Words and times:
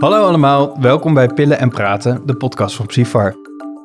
Hallo 0.00 0.26
allemaal, 0.26 0.76
welkom 0.80 1.14
bij 1.14 1.26
Pillen 1.26 1.58
en 1.58 1.68
Praten, 1.68 2.22
de 2.26 2.34
podcast 2.34 2.76
van 2.76 2.86
Psyfar. 2.86 3.34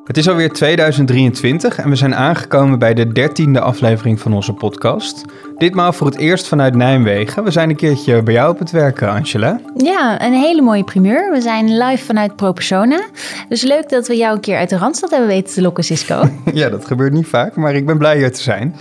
Het 0.04 0.16
is 0.16 0.28
alweer 0.28 0.52
2023 0.52 1.78
en 1.78 1.88
we 1.88 1.96
zijn 1.96 2.14
aangekomen 2.14 2.78
bij 2.78 2.94
de 2.94 3.12
dertiende 3.12 3.60
aflevering 3.60 4.20
van 4.20 4.32
onze 4.32 4.52
podcast. 4.52 5.24
Ditmaal 5.56 5.92
voor 5.92 6.06
het 6.06 6.16
eerst 6.16 6.48
vanuit 6.48 6.74
Nijmegen. 6.74 7.44
We 7.44 7.50
zijn 7.50 7.70
een 7.70 7.76
keertje 7.76 8.22
bij 8.22 8.34
jou 8.34 8.50
op 8.50 8.58
het 8.58 8.70
werk, 8.70 9.02
Angela. 9.02 9.60
Ja, 9.74 10.22
een 10.22 10.32
hele 10.32 10.62
mooie 10.62 10.84
primeur. 10.84 11.32
We 11.32 11.40
zijn 11.40 11.78
live 11.78 12.04
vanuit 12.04 12.36
ProPersona. 12.36 13.00
Dus 13.48 13.62
leuk 13.62 13.88
dat 13.88 14.06
we 14.06 14.16
jou 14.16 14.34
een 14.34 14.40
keer 14.40 14.56
uit 14.56 14.68
de 14.68 14.76
Randstad 14.76 15.10
hebben 15.10 15.28
weten 15.28 15.54
te 15.54 15.62
lokken, 15.62 15.84
Cisco. 15.84 16.30
ja, 16.52 16.68
dat 16.68 16.86
gebeurt 16.86 17.12
niet 17.12 17.26
vaak, 17.26 17.56
maar 17.56 17.74
ik 17.74 17.86
ben 17.86 17.98
blij 17.98 18.16
hier 18.16 18.32
te 18.32 18.42
zijn. 18.42 18.76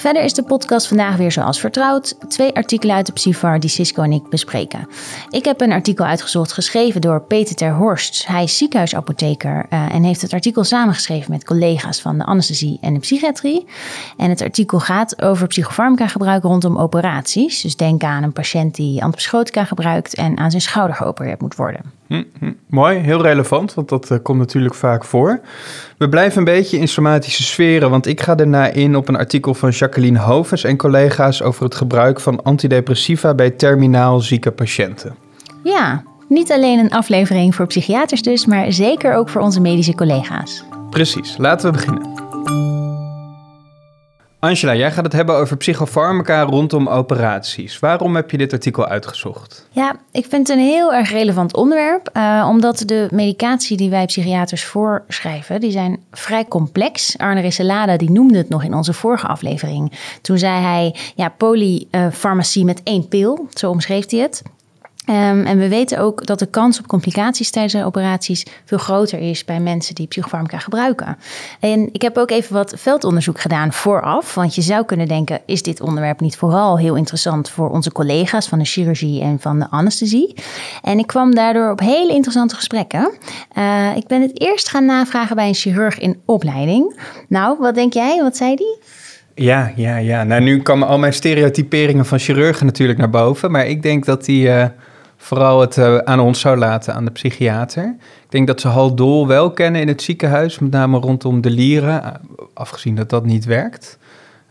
Verder 0.00 0.22
is 0.22 0.34
de 0.34 0.42
podcast 0.42 0.88
vandaag 0.88 1.16
weer 1.16 1.32
zoals 1.32 1.60
vertrouwd. 1.60 2.30
Twee 2.30 2.54
artikelen 2.54 2.94
uit 2.94 3.06
de 3.06 3.12
Psyfar 3.12 3.60
die 3.60 3.70
Cisco 3.70 4.02
en 4.02 4.12
ik 4.12 4.28
bespreken. 4.28 4.88
Ik 5.30 5.44
heb 5.44 5.60
een 5.60 5.72
artikel 5.72 6.04
uitgezocht 6.04 6.52
geschreven 6.52 7.00
door 7.00 7.20
Peter 7.20 7.54
ter 7.54 7.74
Horst. 7.74 8.26
Hij 8.26 8.42
is 8.42 8.56
ziekenhuisapotheker 8.56 9.66
uh, 9.70 9.94
en 9.94 10.02
heeft 10.02 10.22
het 10.22 10.32
artikel 10.32 10.64
samengeschreven 10.64 11.30
met 11.30 11.44
collega's 11.44 12.00
van 12.00 12.18
de 12.18 12.24
anesthesie 12.24 12.78
en 12.80 12.94
de 12.94 13.00
psychiatrie. 13.00 13.66
En 14.16 14.30
het 14.30 14.42
artikel 14.42 14.80
gaat 14.80 15.22
over 15.22 15.46
psychofarmaca 15.46 16.06
gebruik 16.06 16.42
rondom 16.42 16.78
operaties. 16.78 17.60
Dus 17.60 17.76
denk 17.76 18.02
aan 18.02 18.22
een 18.22 18.32
patiënt 18.32 18.74
die 18.74 19.02
antipsychotica 19.02 19.64
gebruikt 19.64 20.14
en 20.14 20.38
aan 20.38 20.50
zijn 20.50 20.62
schouder 20.62 20.96
geopereerd 20.96 21.40
moet 21.40 21.54
worden. 21.54 21.82
Hm. 22.06 22.52
Mooi, 22.66 22.98
heel 22.98 23.22
relevant, 23.22 23.74
want 23.74 23.88
dat 23.88 24.10
uh, 24.10 24.18
komt 24.22 24.38
natuurlijk 24.38 24.74
vaak 24.74 25.04
voor. 25.04 25.40
We 26.00 26.08
blijven 26.08 26.38
een 26.38 26.44
beetje 26.44 26.78
in 26.78 26.88
somatische 26.88 27.42
sferen, 27.42 27.90
want 27.90 28.06
ik 28.06 28.20
ga 28.20 28.34
daarna 28.34 28.66
in 28.66 28.96
op 28.96 29.08
een 29.08 29.16
artikel 29.16 29.54
van 29.54 29.70
Jacqueline 29.70 30.18
Hovens 30.18 30.64
en 30.64 30.76
collega's 30.76 31.42
over 31.42 31.64
het 31.64 31.74
gebruik 31.74 32.20
van 32.20 32.42
antidepressiva 32.42 33.34
bij 33.34 33.50
terminaal 33.50 34.20
zieke 34.20 34.50
patiënten. 34.50 35.16
Ja, 35.62 36.02
niet 36.28 36.52
alleen 36.52 36.78
een 36.78 36.90
aflevering 36.90 37.54
voor 37.54 37.66
psychiaters 37.66 38.22
dus, 38.22 38.46
maar 38.46 38.72
zeker 38.72 39.14
ook 39.14 39.28
voor 39.28 39.40
onze 39.40 39.60
medische 39.60 39.94
collega's. 39.94 40.64
Precies, 40.90 41.36
laten 41.38 41.66
we 41.66 41.72
beginnen. 41.72 42.29
Angela, 44.40 44.74
jij 44.74 44.92
gaat 44.92 45.04
het 45.04 45.12
hebben 45.12 45.36
over 45.36 45.56
psychofarmaca 45.56 46.42
rondom 46.42 46.88
operaties. 46.88 47.78
Waarom 47.78 48.16
heb 48.16 48.30
je 48.30 48.38
dit 48.38 48.52
artikel 48.52 48.86
uitgezocht? 48.86 49.66
Ja, 49.70 49.96
ik 50.12 50.26
vind 50.28 50.48
het 50.48 50.56
een 50.56 50.64
heel 50.64 50.94
erg 50.94 51.10
relevant 51.10 51.56
onderwerp, 51.56 52.10
uh, 52.16 52.46
omdat 52.50 52.82
de 52.86 53.08
medicatie 53.10 53.76
die 53.76 53.90
wij 53.90 54.04
psychiaters 54.06 54.64
voorschrijven, 54.64 55.60
die 55.60 55.70
zijn 55.70 56.00
vrij 56.10 56.44
complex. 56.44 57.18
Arne 57.18 57.40
Risselada 57.40 57.96
die 57.96 58.10
noemde 58.10 58.38
het 58.38 58.48
nog 58.48 58.64
in 58.64 58.74
onze 58.74 58.92
vorige 58.92 59.26
aflevering. 59.26 59.92
Toen 60.22 60.38
zei 60.38 60.62
hij, 60.62 60.94
ja, 61.14 61.28
polyfarmacie 61.28 62.64
met 62.64 62.80
één 62.82 63.08
pil, 63.08 63.48
zo 63.50 63.70
omschreef 63.70 64.10
hij 64.10 64.20
het. 64.20 64.42
Um, 65.10 65.44
en 65.44 65.58
we 65.58 65.68
weten 65.68 65.98
ook 65.98 66.26
dat 66.26 66.38
de 66.38 66.46
kans 66.46 66.78
op 66.78 66.86
complicaties 66.86 67.50
tijdens 67.50 67.74
de 67.74 67.84
operaties 67.84 68.46
veel 68.64 68.78
groter 68.78 69.18
is 69.18 69.44
bij 69.44 69.60
mensen 69.60 69.94
die 69.94 70.06
psychofarmaca 70.06 70.58
gebruiken. 70.58 71.18
En 71.60 71.88
ik 71.92 72.02
heb 72.02 72.16
ook 72.16 72.30
even 72.30 72.54
wat 72.54 72.74
veldonderzoek 72.76 73.40
gedaan 73.40 73.72
vooraf, 73.72 74.34
want 74.34 74.54
je 74.54 74.62
zou 74.62 74.84
kunnen 74.84 75.08
denken: 75.08 75.40
is 75.46 75.62
dit 75.62 75.80
onderwerp 75.80 76.20
niet 76.20 76.36
vooral 76.36 76.78
heel 76.78 76.94
interessant 76.94 77.50
voor 77.50 77.70
onze 77.70 77.92
collega's 77.92 78.48
van 78.48 78.58
de 78.58 78.64
chirurgie 78.64 79.22
en 79.22 79.40
van 79.40 79.58
de 79.58 79.70
anesthesie? 79.70 80.34
En 80.82 80.98
ik 80.98 81.06
kwam 81.06 81.34
daardoor 81.34 81.70
op 81.70 81.80
hele 81.80 82.12
interessante 82.12 82.54
gesprekken. 82.54 83.12
Uh, 83.58 83.96
ik 83.96 84.06
ben 84.06 84.22
het 84.22 84.40
eerst 84.40 84.68
gaan 84.68 84.84
navragen 84.84 85.36
bij 85.36 85.48
een 85.48 85.54
chirurg 85.54 85.98
in 85.98 86.20
opleiding. 86.24 87.00
Nou, 87.28 87.56
wat 87.58 87.74
denk 87.74 87.92
jij? 87.92 88.22
Wat 88.22 88.36
zei 88.36 88.56
die? 88.56 88.78
Ja, 89.34 89.72
ja, 89.76 89.96
ja. 89.96 90.24
Nou, 90.24 90.42
nu 90.42 90.62
komen 90.62 90.88
al 90.88 90.98
mijn 90.98 91.12
stereotyperingen 91.12 92.06
van 92.06 92.18
chirurgen 92.18 92.66
natuurlijk 92.66 92.98
naar 92.98 93.10
boven. 93.10 93.50
Maar 93.50 93.66
ik 93.66 93.82
denk 93.82 94.04
dat 94.04 94.24
die 94.24 94.46
uh, 94.46 94.64
vooral 95.20 95.60
het 95.60 95.76
uh, 95.76 95.98
aan 95.98 96.20
ons 96.20 96.40
zou 96.40 96.58
laten, 96.58 96.94
aan 96.94 97.04
de 97.04 97.10
psychiater. 97.10 97.96
Ik 98.24 98.30
denk 98.30 98.46
dat 98.46 98.60
ze 98.60 98.68
Hal 98.68 98.94
Dol 98.94 99.26
wel 99.26 99.50
kennen 99.50 99.80
in 99.80 99.88
het 99.88 100.02
ziekenhuis, 100.02 100.58
met 100.58 100.70
name 100.70 100.98
rondom 100.98 101.40
de 101.40 101.50
lieren, 101.50 102.20
afgezien 102.54 102.94
dat 102.94 103.10
dat 103.10 103.24
niet 103.24 103.44
werkt. 103.44 103.98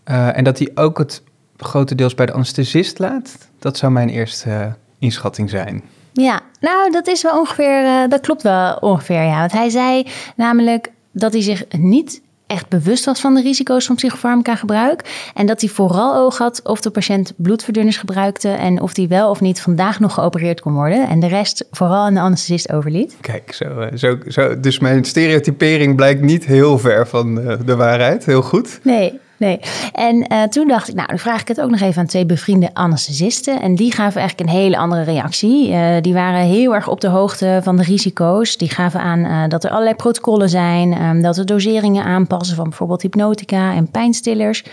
Uh, 0.05 0.37
en 0.37 0.43
dat 0.43 0.57
hij 0.57 0.71
ook 0.75 0.97
het 0.97 1.23
grotendeels 1.57 2.15
bij 2.15 2.25
de 2.25 2.31
anesthesist 2.31 2.99
laat. 2.99 3.37
Dat 3.59 3.77
zou 3.77 3.91
mijn 3.91 4.09
eerste 4.09 4.75
inschatting 4.99 5.49
zijn. 5.49 5.83
Ja, 6.13 6.41
nou, 6.59 6.91
dat 6.91 7.07
is 7.07 7.21
wel 7.21 7.39
ongeveer, 7.39 8.09
dat 8.09 8.21
klopt 8.21 8.41
wel 8.41 8.73
ongeveer, 8.73 9.23
ja. 9.23 9.39
Want 9.39 9.51
hij 9.51 9.69
zei 9.69 10.07
namelijk 10.35 10.91
dat 11.11 11.33
hij 11.33 11.41
zich 11.41 11.65
niet 11.77 12.21
echt 12.49 12.69
bewust 12.69 13.05
was 13.05 13.19
van 13.19 13.33
de 13.33 13.41
risico's 13.41 13.85
van 13.85 13.95
psychofarmaca 13.95 14.55
gebruik. 14.55 15.29
En 15.33 15.45
dat 15.45 15.61
hij 15.61 15.69
vooral 15.69 16.15
oog 16.15 16.37
had 16.37 16.61
of 16.63 16.81
de 16.81 16.89
patiënt 16.89 17.33
bloedverdunners 17.37 17.97
gebruikte 17.97 18.49
en 18.49 18.81
of 18.81 18.93
die 18.93 19.07
wel 19.07 19.29
of 19.29 19.41
niet 19.41 19.61
vandaag 19.61 19.99
nog 19.99 20.13
geopereerd 20.13 20.61
kon 20.61 20.73
worden. 20.73 21.07
En 21.07 21.19
de 21.19 21.27
rest 21.27 21.65
vooral 21.71 22.03
aan 22.03 22.13
de 22.13 22.19
anesthesist 22.19 22.71
overliet. 22.71 23.17
Kijk, 23.21 23.53
zo, 23.53 23.87
zo, 23.95 24.17
zo, 24.27 24.59
dus 24.59 24.79
mijn 24.79 25.03
stereotypering 25.03 25.95
blijkt 25.95 26.21
niet 26.21 26.45
heel 26.45 26.79
ver 26.79 27.07
van 27.07 27.35
de 27.65 27.75
waarheid. 27.75 28.25
Heel 28.25 28.41
goed. 28.41 28.79
Nee, 28.83 29.19
Nee. 29.39 29.59
En 29.93 30.25
uh, 30.31 30.43
toen 30.43 30.67
dacht 30.67 30.89
ik, 30.89 30.95
nou, 30.95 31.07
dan 31.07 31.19
vraag 31.19 31.41
ik 31.41 31.47
het 31.47 31.61
ook 31.61 31.69
nog 31.69 31.79
even 31.79 32.01
aan 32.01 32.07
twee 32.07 32.25
bevriende 32.25 32.69
anesthesisten. 32.73 33.61
En 33.61 33.75
die 33.75 33.91
gaven 33.91 34.19
eigenlijk 34.19 34.49
een 34.49 34.55
hele 34.55 34.77
andere 34.77 35.03
reactie. 35.03 35.69
Uh, 35.71 35.95
die 36.01 36.13
waren 36.13 36.41
heel 36.41 36.75
erg 36.75 36.87
op 36.87 37.01
de 37.01 37.07
hoogte 37.07 37.59
van 37.63 37.77
de 37.77 37.83
risico's. 37.83 38.57
Die 38.57 38.69
gaven 38.69 38.99
aan 38.99 39.19
uh, 39.19 39.47
dat 39.47 39.63
er 39.63 39.69
allerlei 39.69 39.95
protocollen 39.95 40.49
zijn. 40.49 41.01
Um, 41.01 41.21
dat 41.21 41.35
de 41.35 41.43
doseringen 41.43 42.03
aanpassen 42.03 42.55
van 42.55 42.69
bijvoorbeeld 42.69 43.01
hypnotica 43.01 43.73
en 43.73 43.91
pijnstillers. 43.91 44.63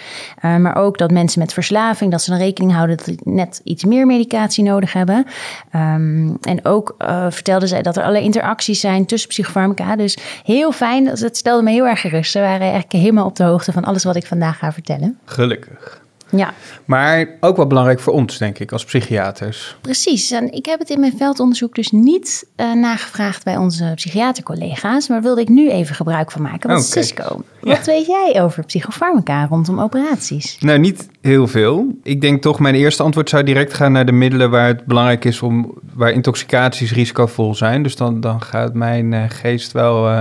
maar 0.41 0.77
ook 0.77 0.98
dat 0.98 1.10
mensen 1.10 1.41
met 1.41 1.53
verslaving, 1.53 2.10
dat 2.10 2.22
ze 2.22 2.31
dan 2.31 2.38
rekening 2.38 2.72
houden 2.72 2.97
dat 2.97 3.06
ze 3.06 3.16
net 3.25 3.60
iets 3.65 3.84
meer 3.84 4.06
medicatie 4.06 4.65
nodig 4.65 4.93
hebben. 4.93 5.27
Um, 5.75 6.37
en 6.41 6.65
ook 6.65 6.94
vertelden 7.28 7.69
zij 7.69 7.83
dat 7.83 7.97
er 7.97 8.03
allerlei 8.03 8.25
interacties 8.25 8.81
zijn 8.81 9.06
tussen 9.06 9.28
psychofarmaca. 9.28 9.97
Dus 9.97 10.19
heel 10.44 10.72
fijn. 10.72 11.04
Dat 11.04 11.37
stelde 11.37 11.62
me 11.62 11.71
heel 11.71 11.87
erg 11.87 12.00
gerust. 12.00 12.31
Ze 12.31 12.41
waren 12.41 12.60
eigenlijk 12.60 12.93
helemaal 12.93 13.27
op 13.27 13.37
de 13.37 13.44
hoogte 13.44 13.72
van 13.72 13.84
alles 13.84 14.04
wat 14.04 14.16
ik 14.16 14.27
vandaag 14.27 14.56
ga 14.56 14.72
vertellen. 14.72 15.19
Gelukkig. 15.25 16.05
Ja. 16.31 16.55
Maar 16.84 17.27
ook 17.41 17.56
wel 17.56 17.67
belangrijk 17.67 18.00
voor 18.00 18.12
ons, 18.12 18.39
denk 18.39 18.59
ik, 18.59 18.72
als 18.72 18.84
psychiaters. 18.84 19.77
Precies. 19.81 20.31
En 20.31 20.53
ik 20.53 20.67
heb 20.67 20.78
het 20.78 20.91
in 20.91 21.00
mijn 21.00 21.17
veldonderzoek 21.17 21.75
dus 21.75 21.91
niet 21.91 22.47
uh, 22.56 22.72
nagevraagd 22.72 23.45
bij 23.45 23.56
onze 23.56 23.93
psychiatercollega's, 23.95 25.09
maar 25.09 25.22
wilde 25.22 25.41
ik 25.41 25.49
nu 25.49 25.71
even 25.71 25.95
gebruik 25.95 26.31
van 26.31 26.43
maken. 26.43 26.71
Want 26.71 26.89
okay. 26.89 27.03
Cisco, 27.03 27.45
wat 27.61 27.77
ja. 27.77 27.93
weet 27.93 28.06
jij 28.06 28.43
over 28.43 28.65
psychofarmaca 28.65 29.47
rondom 29.47 29.81
operaties? 29.81 30.59
Nou, 30.61 30.78
niet 30.78 31.09
heel 31.21 31.47
veel. 31.47 31.87
Ik 32.03 32.21
denk 32.21 32.43
toch, 32.43 32.59
mijn 32.59 32.75
eerste 32.75 33.03
antwoord 33.03 33.28
zou 33.28 33.43
direct 33.43 33.75
gaan 33.75 33.93
naar 33.93 34.06
de 34.06 34.12
middelen 34.12 34.50
waar 34.50 34.66
het 34.66 34.84
belangrijk 34.84 35.25
is 35.25 35.43
om, 35.43 35.75
waar 35.95 36.11
intoxicaties 36.11 36.93
risicovol 36.93 37.55
zijn. 37.55 37.83
Dus 37.83 37.97
dan, 37.97 38.21
dan 38.21 38.43
gaat 38.43 38.75
mijn 38.75 39.12
uh, 39.12 39.22
geest 39.28 39.72
wel 39.72 40.09
uh, 40.09 40.21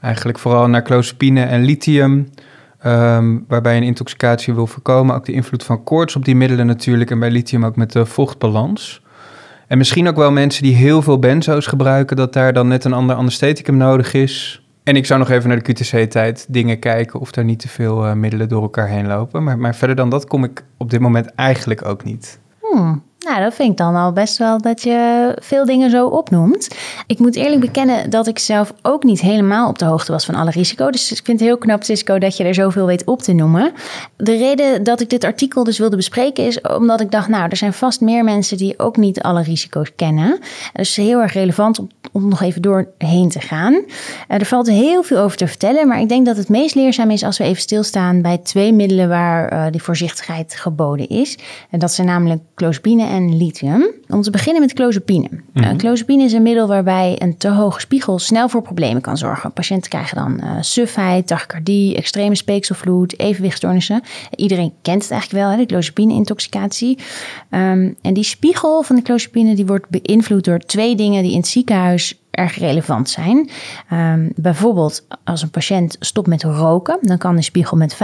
eigenlijk 0.00 0.38
vooral 0.38 0.68
naar 0.68 0.82
clozapine 0.82 1.42
en 1.42 1.64
lithium. 1.64 2.28
Um, 2.86 3.44
waarbij 3.48 3.76
een 3.76 3.82
intoxicatie 3.82 4.54
wil 4.54 4.66
voorkomen. 4.66 5.14
Ook 5.14 5.24
de 5.24 5.32
invloed 5.32 5.64
van 5.64 5.84
koorts 5.84 6.16
op 6.16 6.24
die 6.24 6.36
middelen 6.36 6.66
natuurlijk. 6.66 7.10
En 7.10 7.18
bij 7.18 7.30
lithium 7.30 7.64
ook 7.64 7.76
met 7.76 7.92
de 7.92 8.06
vochtbalans. 8.06 9.02
En 9.66 9.78
misschien 9.78 10.08
ook 10.08 10.16
wel 10.16 10.30
mensen 10.30 10.62
die 10.62 10.74
heel 10.74 11.02
veel 11.02 11.18
benzo's 11.18 11.66
gebruiken, 11.66 12.16
dat 12.16 12.32
daar 12.32 12.52
dan 12.52 12.68
net 12.68 12.84
een 12.84 12.92
ander 12.92 13.16
anestheticum 13.16 13.76
nodig 13.76 14.14
is. 14.14 14.64
En 14.82 14.96
ik 14.96 15.06
zou 15.06 15.18
nog 15.18 15.30
even 15.30 15.48
naar 15.48 15.62
de 15.62 15.72
QTC-tijd 15.72 16.46
dingen 16.48 16.78
kijken 16.78 17.20
of 17.20 17.30
daar 17.30 17.44
niet 17.44 17.58
te 17.58 17.68
veel 17.68 18.06
uh, 18.06 18.12
middelen 18.12 18.48
door 18.48 18.62
elkaar 18.62 18.88
heen 18.88 19.06
lopen. 19.06 19.44
Maar, 19.44 19.58
maar 19.58 19.74
verder 19.74 19.96
dan 19.96 20.10
dat 20.10 20.26
kom 20.26 20.44
ik 20.44 20.64
op 20.76 20.90
dit 20.90 21.00
moment 21.00 21.34
eigenlijk 21.34 21.84
ook 21.84 22.04
niet. 22.04 22.40
Hmm. 22.60 23.02
Nou, 23.24 23.40
dat 23.40 23.54
vind 23.54 23.70
ik 23.70 23.76
dan 23.76 23.94
al 23.94 24.12
best 24.12 24.38
wel 24.38 24.60
dat 24.60 24.82
je 24.82 25.32
veel 25.40 25.64
dingen 25.64 25.90
zo 25.90 26.06
opnoemt. 26.06 26.68
Ik 27.06 27.18
moet 27.18 27.36
eerlijk 27.36 27.60
bekennen 27.60 28.10
dat 28.10 28.26
ik 28.26 28.38
zelf 28.38 28.72
ook 28.82 29.04
niet 29.04 29.20
helemaal 29.20 29.68
op 29.68 29.78
de 29.78 29.84
hoogte 29.84 30.12
was 30.12 30.24
van 30.24 30.34
alle 30.34 30.50
risico. 30.50 30.90
Dus 30.90 31.10
ik 31.10 31.24
vind 31.24 31.40
het 31.40 31.48
heel 31.48 31.58
knap, 31.58 31.82
Cisco, 31.82 32.18
dat 32.18 32.36
je 32.36 32.44
er 32.44 32.54
zoveel 32.54 32.86
weet 32.86 33.04
op 33.04 33.22
te 33.22 33.32
noemen. 33.32 33.72
De 34.16 34.36
reden 34.36 34.82
dat 34.82 35.00
ik 35.00 35.10
dit 35.10 35.24
artikel 35.24 35.64
dus 35.64 35.78
wilde 35.78 35.96
bespreken 35.96 36.46
is 36.46 36.60
omdat 36.60 37.00
ik 37.00 37.10
dacht, 37.10 37.28
nou, 37.28 37.48
er 37.50 37.56
zijn 37.56 37.72
vast 37.72 38.00
meer 38.00 38.24
mensen 38.24 38.56
die 38.56 38.78
ook 38.78 38.96
niet 38.96 39.20
alle 39.20 39.42
risico's 39.42 39.94
kennen. 39.96 40.38
Dus 40.72 40.96
heel 40.96 41.20
erg 41.20 41.32
relevant 41.32 41.78
om, 42.12 42.28
nog 42.28 42.42
even 42.42 42.62
doorheen 42.62 43.28
te 43.28 43.40
gaan. 43.40 43.84
Er 44.28 44.44
valt 44.44 44.68
heel 44.68 45.02
veel 45.02 45.18
over 45.18 45.36
te 45.36 45.46
vertellen, 45.46 45.88
maar 45.88 46.00
ik 46.00 46.08
denk 46.08 46.26
dat 46.26 46.36
het 46.36 46.48
meest 46.48 46.74
leerzaam 46.74 47.10
is 47.10 47.22
als 47.22 47.38
we 47.38 47.44
even 47.44 47.62
stilstaan 47.62 48.22
bij 48.22 48.38
twee 48.38 48.72
middelen 48.72 49.08
waar 49.08 49.52
uh, 49.52 49.66
die 49.70 49.82
voorzichtigheid 49.82 50.54
geboden 50.54 51.08
is. 51.08 51.38
En 51.70 51.78
dat 51.78 51.92
zijn 51.92 52.06
namelijk 52.06 52.42
clozapine 52.54 53.12
en 53.14 53.36
lithium. 53.36 53.90
Om 54.08 54.22
te 54.22 54.30
beginnen 54.30 54.62
met 54.62 54.72
clozapine. 54.72 55.28
Mm 55.30 55.62
-hmm. 55.62 55.76
clozapine 55.76 56.24
is 56.24 56.32
een 56.32 56.42
middel 56.42 56.66
waarbij 56.66 57.16
een 57.18 57.36
te 57.36 57.48
hoge 57.48 57.80
spiegel 57.80 58.18
snel 58.18 58.48
voor 58.48 58.62
problemen 58.62 59.02
kan 59.02 59.16
zorgen. 59.16 59.52
Patiënten 59.52 59.90
krijgen 59.90 60.16
dan 60.16 60.40
uh, 60.44 60.56
sufheid, 60.60 61.26
tachycardie, 61.26 61.96
extreme 61.96 62.34
speekselvloed, 62.34 63.18
evenwichtstoornissen. 63.18 64.02
Iedereen 64.36 64.72
kent 64.82 65.02
het 65.02 65.10
eigenlijk 65.10 65.42
wel, 65.42 65.52
hè, 65.52 65.56
de 65.56 65.66
clozapine-intoxicatie. 65.66 66.98
Um, 67.50 67.96
en 68.02 68.14
die 68.14 68.24
spiegel 68.24 68.82
van 68.82 68.96
de 68.96 69.02
clozapine 69.02 69.54
die 69.54 69.66
wordt 69.66 69.88
beïnvloed 69.88 70.44
door 70.44 70.58
twee 70.58 70.96
dingen 70.96 71.22
die 71.22 71.32
in 71.32 71.38
het 71.38 71.46
ziekenhuis 71.46 72.23
erg 72.34 72.58
relevant 72.58 73.10
zijn. 73.10 73.50
Um, 73.92 74.32
bijvoorbeeld 74.36 75.06
als 75.24 75.42
een 75.42 75.50
patiënt 75.50 75.96
stopt 76.00 76.26
met 76.26 76.42
roken, 76.42 76.98
dan 77.00 77.18
kan 77.18 77.36
de 77.36 77.42
spiegel 77.42 77.76
met 77.76 77.94
45% 77.94 77.96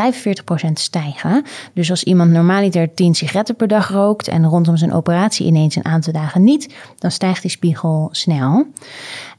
stijgen. 0.73 1.45
Dus 1.75 1.91
als 1.91 2.05
iemand 2.05 2.31
normaliter 2.31 2.95
10 2.95 3.15
sigaretten 3.15 3.57
per 3.57 3.69
dag 3.69 3.89
rookt 3.89 4.29
en 4.29 4.47
rondom 4.47 4.77
zijn 4.77 4.93
operatie 4.93 5.47
ineens 5.47 5.77
een 5.77 5.85
aantal 5.85 6.13
dagen 6.13 6.45
niet, 6.45 6.75
dan 6.99 7.11
stijgt 7.11 7.43
die 7.43 7.51
spiegel 7.51 8.09
snel. 8.13 8.67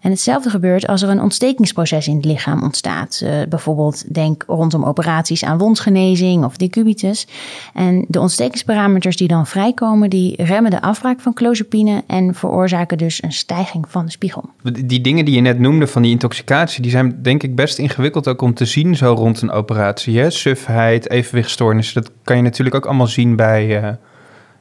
En 0.01 0.11
hetzelfde 0.11 0.49
gebeurt 0.49 0.87
als 0.87 1.01
er 1.01 1.09
een 1.09 1.21
ontstekingsproces 1.21 2.07
in 2.07 2.15
het 2.15 2.25
lichaam 2.25 2.63
ontstaat. 2.63 3.21
Uh, 3.23 3.29
bijvoorbeeld 3.49 4.13
denk 4.13 4.43
rondom 4.47 4.83
operaties 4.83 5.43
aan 5.43 5.57
wondgenezing 5.57 6.43
of 6.43 6.57
decubitus. 6.57 7.27
En 7.73 8.05
de 8.07 8.19
ontstekingsparameters 8.19 9.17
die 9.17 9.27
dan 9.27 9.47
vrijkomen, 9.47 10.09
die 10.09 10.43
remmen 10.43 10.71
de 10.71 10.81
afbraak 10.81 11.19
van 11.19 11.33
clozapine 11.33 12.03
en 12.07 12.35
veroorzaken 12.35 12.97
dus 12.97 13.23
een 13.23 13.31
stijging 13.31 13.85
van 13.87 14.05
de 14.05 14.11
spiegel. 14.11 14.49
Die 14.85 15.01
dingen 15.01 15.25
die 15.25 15.35
je 15.35 15.41
net 15.41 15.59
noemde 15.59 15.87
van 15.87 16.01
die 16.01 16.11
intoxicatie, 16.11 16.81
die 16.81 16.91
zijn 16.91 17.21
denk 17.21 17.43
ik 17.43 17.55
best 17.55 17.77
ingewikkeld 17.77 18.27
ook 18.27 18.41
om 18.41 18.53
te 18.53 18.65
zien 18.65 18.95
zo 18.95 19.13
rond 19.13 19.41
een 19.41 19.51
operatie. 19.51 20.29
Sufheid, 20.29 21.09
evenwichtstoornissen, 21.09 22.01
dat 22.01 22.11
kan 22.23 22.35
je 22.35 22.41
natuurlijk 22.41 22.75
ook 22.75 22.85
allemaal 22.85 23.07
zien 23.07 23.35
bij... 23.35 23.83
Uh 23.83 23.89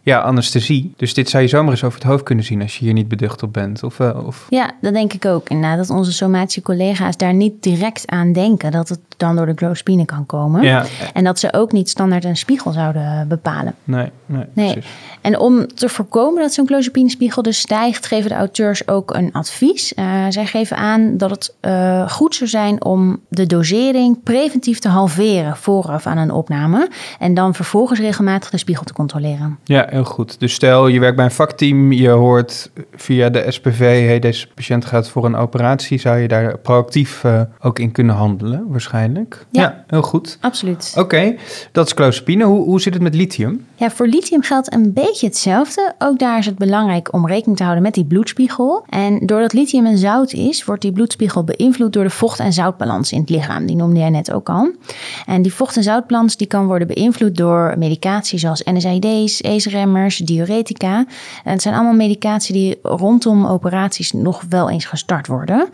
ja, 0.02 0.20
anesthesie. 0.20 0.93
Dus 0.97 1.14
dit 1.14 1.29
zou 1.29 1.43
je 1.43 1.49
zomaar 1.49 1.70
eens 1.70 1.85
over 1.85 1.99
het 1.99 2.08
hoofd 2.08 2.23
kunnen 2.23 2.44
zien 2.44 2.62
als 2.62 2.79
je 2.79 2.85
hier 2.85 2.93
niet 2.93 3.08
beducht 3.08 3.43
op 3.43 3.52
bent. 3.52 3.82
Of, 3.82 3.99
uh, 3.99 4.26
of... 4.26 4.47
Ja, 4.49 4.70
dat 4.81 4.93
denk 4.93 5.12
ik 5.12 5.25
ook. 5.25 5.49
Inderdaad, 5.49 5.76
dat 5.76 5.91
onze 5.91 6.12
somatische 6.12 6.62
collega's 6.62 7.17
daar 7.17 7.35
niet 7.35 7.62
direct 7.62 8.06
aan 8.06 8.32
denken 8.32 8.70
dat 8.70 8.88
het 8.88 9.00
dan 9.17 9.37
door 9.37 9.47
de 9.47 9.55
clospine 9.55 10.05
kan 10.05 10.26
komen. 10.26 10.62
Ja. 10.62 10.85
En 11.12 11.25
dat 11.25 11.38
ze 11.38 11.52
ook 11.52 11.73
niet 11.73 11.88
standaard 11.88 12.25
een 12.25 12.37
spiegel 12.37 12.73
zouden 12.73 13.29
bepalen. 13.29 13.75
Nee, 13.85 14.11
nee, 14.26 14.44
nee. 14.52 14.73
Precies. 14.73 14.91
En 15.20 15.38
om 15.38 15.67
te 15.67 15.88
voorkomen 15.88 16.43
dat 16.43 16.53
zo'n 16.53 16.67
clozapine-spiegel 16.67 17.43
dus 17.43 17.58
stijgt, 17.58 18.06
geven 18.06 18.31
de 18.31 18.37
auteurs 18.37 18.88
ook 18.88 19.14
een 19.14 19.32
advies. 19.32 19.93
Uh, 19.96 20.05
zij 20.29 20.46
geven 20.46 20.76
aan 20.76 21.17
dat 21.17 21.31
het 21.31 21.55
uh, 21.61 22.11
goed 22.11 22.35
zou 22.35 22.50
zijn 22.50 22.85
om 22.85 23.20
de 23.29 23.46
dosering 23.46 24.23
preventief 24.23 24.79
te 24.79 24.88
halveren 24.88 25.56
vooraf 25.56 26.06
aan 26.06 26.19
een 26.19 26.31
opname. 26.31 26.91
En 27.19 27.35
dan 27.35 27.55
vervolgens 27.55 28.00
regelmatig 28.00 28.50
de 28.50 28.58
spiegel 28.58 28.85
te 28.85 28.93
controleren. 28.93 29.58
Ja, 29.64 29.90
heel 29.91 30.05
goed. 30.05 30.41
Dus 30.41 30.55
stel 30.55 30.87
je 30.87 31.01
werkt 31.01 31.17
bij 31.17 31.25
een 31.25 31.31
vakteam, 31.31 31.93
je 31.93 32.09
hoort 32.09 32.71
via 32.95 33.29
de 33.29 33.45
SPV, 33.49 34.07
hey, 34.07 34.19
deze 34.19 34.49
patiënt 34.55 34.85
gaat 34.85 35.09
voor 35.09 35.25
een 35.25 35.37
operatie, 35.37 35.99
zou 35.99 36.19
je 36.19 36.29
daar 36.29 36.59
proactief 36.59 37.25
uh, 37.25 37.41
ook 37.61 37.79
in 37.79 37.93
kunnen 37.93 38.15
handelen, 38.15 38.65
waarschijnlijk. 38.69 39.47
Ja, 39.51 39.63
ja 39.63 39.85
heel 39.87 40.03
goed. 40.03 40.39
Absoluut. 40.41 40.95
Oké, 40.97 41.35
dat 41.73 41.87
is 41.87 41.95
clozapine. 41.95 42.45
Hoe, 42.45 42.65
hoe 42.65 42.81
zit 42.81 42.95
het 42.95 43.03
met 43.03 43.15
lithium? 43.15 43.67
Ja, 43.75 43.91
voor 43.91 44.07
lithium 44.07 44.43
geldt 44.43 44.73
een 44.73 44.93
beetje 44.93 45.27
hetzelfde. 45.27 45.95
Ook 45.99 46.19
daar 46.19 46.39
is 46.39 46.47
het 46.47 46.59
belangrijk 46.59 47.13
om 47.13 47.27
rekening 47.27 47.57
te 47.57 47.63
houden 47.63 47.83
met 47.85 47.95
die 47.95 48.05
bloedspiegel. 48.05 48.85
En 48.89 49.27
doordat 49.27 49.53
lithium 49.53 49.87
een 49.87 49.99
zout 49.99 50.33
is, 50.33 50.65
wordt 50.65 50.83
die 50.83 50.93
bloedspiegel 50.93 51.45
beïnvloed 51.45 51.93
door 51.93 52.05
de 52.05 52.11
vocht- 52.11 52.41
en 52.41 52.53
zoutbalans 52.53 53.13
in 53.13 53.21
het 53.21 53.31
lichaam. 53.31 53.67
Die 53.67 53.77
noemde 53.77 54.01
jij 54.01 54.11
net 54.11 54.33
ook 54.33 54.49
al. 54.49 54.71
En 55.27 55.43
die 55.43 55.55
vocht- 55.55 55.77
en 55.77 55.83
zoutbalans 55.83 56.37
die 56.37 56.47
kan 56.47 56.67
worden 56.67 56.87
beïnvloed 56.87 57.37
door 57.37 57.75
medicatie 57.79 58.39
zoals 58.39 58.63
NSAID's, 58.65 59.41
Diuretica. 60.25 61.06
En 61.44 61.53
het 61.53 61.62
zijn 61.62 61.75
allemaal 61.75 61.94
medicatie 61.94 62.55
die 62.55 62.79
rondom 62.82 63.47
operaties 63.47 64.12
nog 64.12 64.44
wel 64.49 64.71
eens 64.71 64.85
gestart 64.85 65.27
worden. 65.27 65.69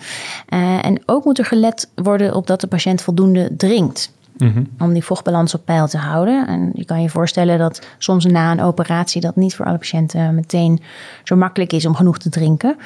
Uh, 0.48 0.84
en 0.84 1.02
ook 1.06 1.24
moet 1.24 1.38
er 1.38 1.44
gelet 1.44 1.90
worden 1.94 2.34
op 2.34 2.46
dat 2.46 2.60
de 2.60 2.66
patiënt 2.66 3.02
voldoende 3.02 3.56
drinkt. 3.56 4.14
Mhm. 4.38 4.64
Om 4.78 4.92
die 4.92 5.04
vochtbalans 5.04 5.54
op 5.54 5.64
peil 5.64 5.86
te 5.86 5.98
houden. 5.98 6.46
En 6.46 6.70
je 6.74 6.84
kan 6.84 7.02
je 7.02 7.08
voorstellen 7.08 7.58
dat 7.58 7.86
soms 7.98 8.24
na 8.24 8.52
een 8.52 8.60
operatie 8.60 9.20
dat 9.20 9.36
niet 9.36 9.54
voor 9.54 9.66
alle 9.66 9.78
patiënten 9.78 10.34
meteen 10.34 10.80
zo 11.24 11.36
makkelijk 11.36 11.72
is 11.72 11.86
om 11.86 11.94
genoeg 11.94 12.18
te 12.18 12.28
drinken. 12.28 12.76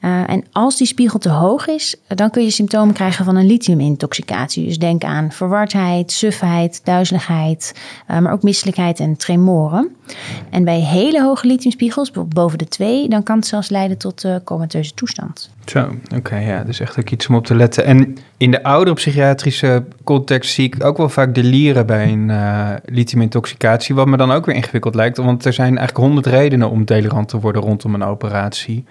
Uh, 0.00 0.30
en 0.30 0.44
als 0.52 0.76
die 0.76 0.86
spiegel 0.86 1.18
te 1.18 1.28
hoog 1.28 1.66
is, 1.66 1.96
dan 2.06 2.30
kun 2.30 2.42
je 2.42 2.50
symptomen 2.50 2.94
krijgen 2.94 3.24
van 3.24 3.36
een 3.36 3.46
lithiumintoxicatie. 3.46 4.66
Dus 4.66 4.78
denk 4.78 5.04
aan 5.04 5.32
verwardheid, 5.32 6.12
sufheid, 6.12 6.80
duizeligheid, 6.84 7.74
uh, 8.10 8.18
maar 8.18 8.32
ook 8.32 8.42
misselijkheid 8.42 9.00
en 9.00 9.16
tremoren. 9.16 9.96
En 10.50 10.64
bij 10.64 10.80
hele 10.80 11.22
hoge 11.22 11.46
lithiumspiegels, 11.46 12.10
boven 12.28 12.58
de 12.58 12.68
2, 12.68 13.08
dan 13.08 13.22
kan 13.22 13.36
het 13.36 13.46
zelfs 13.46 13.68
leiden 13.68 13.98
tot 13.98 14.24
uh, 14.24 14.36
comateuze 14.44 14.94
toestand. 14.94 15.50
Zo, 15.70 15.88
oké, 16.16 16.36
ja, 16.36 16.64
dus 16.64 16.80
echt 16.80 16.98
ook 16.98 17.10
iets 17.10 17.26
om 17.26 17.34
op 17.34 17.46
te 17.46 17.54
letten. 17.54 17.84
En 17.84 18.16
in 18.36 18.50
de 18.50 18.62
oudere 18.62 18.96
psychiatrische 18.96 19.84
context 20.04 20.54
zie 20.54 20.64
ik 20.64 20.84
ook 20.84 20.96
wel 20.96 21.08
vaak 21.08 21.34
delirieren 21.34 21.86
bij 21.86 22.12
een 22.12 22.28
uh, 22.28 22.70
lithiumintoxicatie, 22.84 23.94
wat 23.94 24.06
me 24.06 24.16
dan 24.16 24.30
ook 24.30 24.46
weer 24.46 24.54
ingewikkeld 24.54 24.94
lijkt, 24.94 25.16
want 25.16 25.44
er 25.44 25.52
zijn 25.52 25.78
eigenlijk 25.78 26.06
honderd 26.06 26.26
redenen 26.26 26.70
om 26.70 26.84
delirant 26.84 27.28
te 27.28 27.40
worden 27.40 27.62
rondom 27.62 27.94
een 27.94 28.02
operatie. 28.02 28.84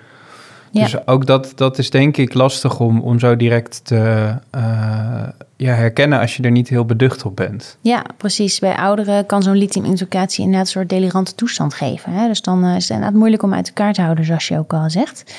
Ja. 0.72 0.84
Dus 0.84 1.08
ook 1.08 1.26
dat, 1.26 1.52
dat 1.56 1.78
is 1.78 1.90
denk 1.90 2.18
ik 2.18 2.34
lastig 2.34 2.80
om, 2.80 3.02
om 3.02 3.20
zo 3.20 3.36
direct 3.36 3.82
te 3.84 4.34
uh, 4.56 5.28
ja, 5.60 5.74
herkennen 5.74 6.20
als 6.20 6.38
je 6.38 6.44
er 6.44 6.52
niet 6.52 6.70
heel 6.70 6.86
beducht 6.86 7.26
op 7.26 7.36
bent. 7.36 7.78
Ja, 7.82 8.06
precies. 8.18 8.60
Bij 8.60 8.76
ouderen 8.76 9.26
kan 9.26 9.44
zo'n 9.44 9.58
lithiumintoxicatie 9.58 10.44
inderdaad 10.44 10.66
een 10.66 10.72
soort 10.72 10.90
delirante 10.90 11.36
toestand 11.36 11.74
geven. 11.74 12.12
Hè? 12.12 12.28
Dus 12.28 12.42
dan 12.42 12.66
uh, 12.66 12.76
is 12.76 12.82
het 12.82 12.90
inderdaad 12.90 13.18
moeilijk 13.18 13.44
om 13.44 13.54
uit 13.54 13.68
elkaar 13.68 13.94
te 13.94 14.02
houden, 14.02 14.26
zoals 14.26 14.48
je 14.48 14.58
ook 14.58 14.74
al 14.74 14.90
zegt. 14.90 15.36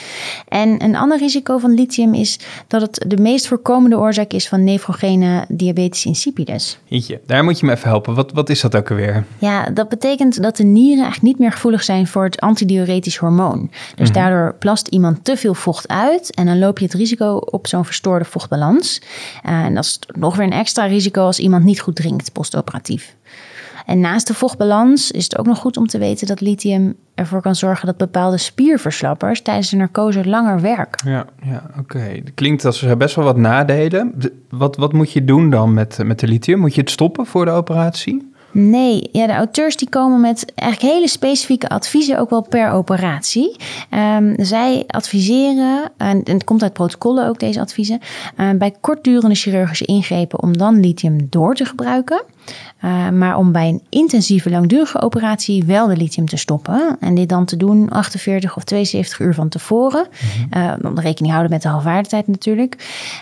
En 0.49 0.83
een 0.83 0.97
ander 0.97 1.19
risico 1.19 1.59
van 1.59 1.75
lithium 1.75 2.15
is 2.15 2.39
dat 2.67 2.81
het 2.81 3.05
de 3.07 3.17
meest 3.17 3.47
voorkomende 3.47 3.99
oorzaak 3.99 4.33
is 4.33 4.49
van 4.49 4.65
nefrogene 4.65 5.45
diabetes 5.49 6.05
insipidus. 6.05 6.79
Jeetje, 6.85 7.21
daar 7.27 7.45
moet 7.45 7.61
je 7.61 7.67
me 7.67 7.73
even 7.73 7.89
helpen. 7.89 8.15
Wat, 8.15 8.33
wat 8.33 8.49
is 8.49 8.61
dat 8.61 8.77
ook 8.77 8.91
alweer? 8.91 9.25
Ja, 9.39 9.71
dat 9.71 9.89
betekent 9.89 10.43
dat 10.43 10.57
de 10.57 10.65
nieren 10.65 11.03
eigenlijk 11.03 11.23
niet 11.23 11.39
meer 11.39 11.53
gevoelig 11.53 11.83
zijn 11.83 12.07
voor 12.07 12.25
het 12.25 12.41
antidiuretisch 12.41 13.17
hormoon. 13.17 13.71
Dus 13.95 14.09
mhm. 14.09 14.19
daardoor 14.19 14.55
plast 14.59 14.89
iemand 14.89 15.20
te 15.23 15.37
veel 15.37 15.55
vocht 15.55 15.89
uit 15.89 16.35
en 16.35 16.47
dan 16.47 16.59
loop 16.59 16.79
je 16.79 16.85
het 16.85 16.95
risico 16.95 17.37
op 17.37 17.67
zo'n 17.67 17.85
verstoorde 17.85 18.25
vochtbalans. 18.25 19.03
En 19.43 19.75
dat 19.75 19.85
is 19.85 19.99
nog 20.07 20.37
weer 20.37 20.47
een 20.47 20.53
extra 20.53 20.85
risico 20.85 21.23
als 21.23 21.39
iemand 21.39 21.65
niet 21.65 21.81
goed 21.81 21.97
drinkt 21.97 22.33
postoperatief. 22.33 23.17
En 23.87 24.01
naast 24.01 24.27
de 24.27 24.35
vochtbalans 24.35 25.11
is 25.11 25.25
het 25.25 25.39
ook 25.39 25.47
nog 25.47 25.59
goed 25.59 25.77
om 25.77 25.87
te 25.87 25.99
weten 25.99 26.27
dat 26.27 26.41
lithium 26.41 26.95
ervoor 27.15 27.43
kan 27.43 27.55
zorgen 27.55 27.87
dat 27.87 27.97
bepaalde 27.97 28.39
spierverslappers 28.39 29.43
tijdens 29.43 29.71
de 29.71 29.77
narcose 29.77 30.29
langer 30.29 30.61
werken. 30.61 31.11
Ja, 31.11 31.27
ja 31.43 31.71
oké. 31.79 32.23
Klinkt 32.35 32.65
als 32.65 32.83
er 32.83 32.97
best 32.97 33.15
wel 33.15 33.25
wat 33.25 33.37
nadelen. 33.37 34.15
Wat, 34.49 34.77
wat 34.77 34.93
moet 34.93 35.13
je 35.13 35.25
doen 35.25 35.51
dan 35.51 35.75
met, 35.75 35.99
met 36.05 36.21
de 36.21 36.27
lithium? 36.27 36.59
Moet 36.59 36.75
je 36.75 36.81
het 36.81 36.91
stoppen 36.91 37.27
voor 37.27 37.45
de 37.45 37.51
operatie? 37.51 38.30
Nee, 38.53 39.09
ja, 39.13 39.27
de 39.27 39.33
auteurs 39.33 39.77
die 39.77 39.89
komen 39.89 40.21
met 40.21 40.53
eigenlijk 40.55 40.95
hele 40.95 41.09
specifieke 41.09 41.69
adviezen, 41.69 42.19
ook 42.19 42.31
wel 42.31 42.47
per 42.49 42.71
operatie. 42.71 43.57
Um, 43.91 44.35
zij 44.37 44.85
adviseren, 44.87 45.91
en 45.97 46.21
het 46.25 46.45
komt 46.45 46.63
uit 46.63 46.73
protocollen 46.73 47.29
ook 47.29 47.39
deze 47.39 47.61
adviezen, 47.61 48.01
uh, 48.37 48.51
bij 48.51 48.75
kortdurende 48.81 49.35
chirurgische 49.35 49.85
ingrepen 49.85 50.43
om 50.43 50.57
dan 50.57 50.81
lithium 50.81 51.27
door 51.31 51.55
te 51.55 51.65
gebruiken. 51.65 52.23
Uh, 52.85 53.09
maar 53.09 53.37
om 53.37 53.53
bij 53.53 53.69
een 53.69 53.83
intensieve 53.89 54.51
langdurige 54.51 55.01
operatie 55.01 55.65
wel 55.65 55.87
de 55.87 55.97
lithium 55.97 56.27
te 56.27 56.37
stoppen. 56.37 56.97
En 57.01 57.15
dit 57.15 57.29
dan 57.29 57.45
te 57.45 57.57
doen 57.57 57.89
48 57.89 58.57
of 58.57 58.65
72 58.65 59.19
uur 59.19 59.35
van 59.35 59.49
tevoren. 59.49 60.07
Uh, 60.57 60.73
dan 60.81 61.01
rekening 61.01 61.33
houden 61.33 61.53
met 61.53 61.63
de 61.63 61.69
halfwaardetijd 61.69 62.27
natuurlijk. 62.27 62.77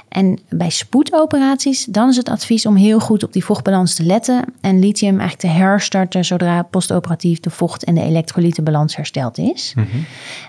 En 0.08 0.38
bij 0.48 0.70
spoedoperaties, 0.70 1.84
dan 1.84 2.08
is 2.08 2.16
het 2.16 2.28
advies 2.28 2.66
om 2.66 2.76
heel 2.76 3.00
goed 3.00 3.24
op 3.24 3.32
die 3.32 3.44
vochtbalans 3.44 3.94
te 3.94 4.04
letten. 4.04 4.44
En 4.60 4.78
lithium 4.78 5.17
eigenlijk 5.18 5.54
te 5.54 5.60
herstarten 5.60 6.24
zodra 6.24 6.62
postoperatief 6.62 7.40
de 7.40 7.50
vocht- 7.50 7.84
en 7.84 7.94
de 7.94 8.02
elektrolytenbalans 8.02 8.96
hersteld 8.96 9.38
is. 9.38 9.72
Mm 9.76 9.86
-hmm. 9.90 10.04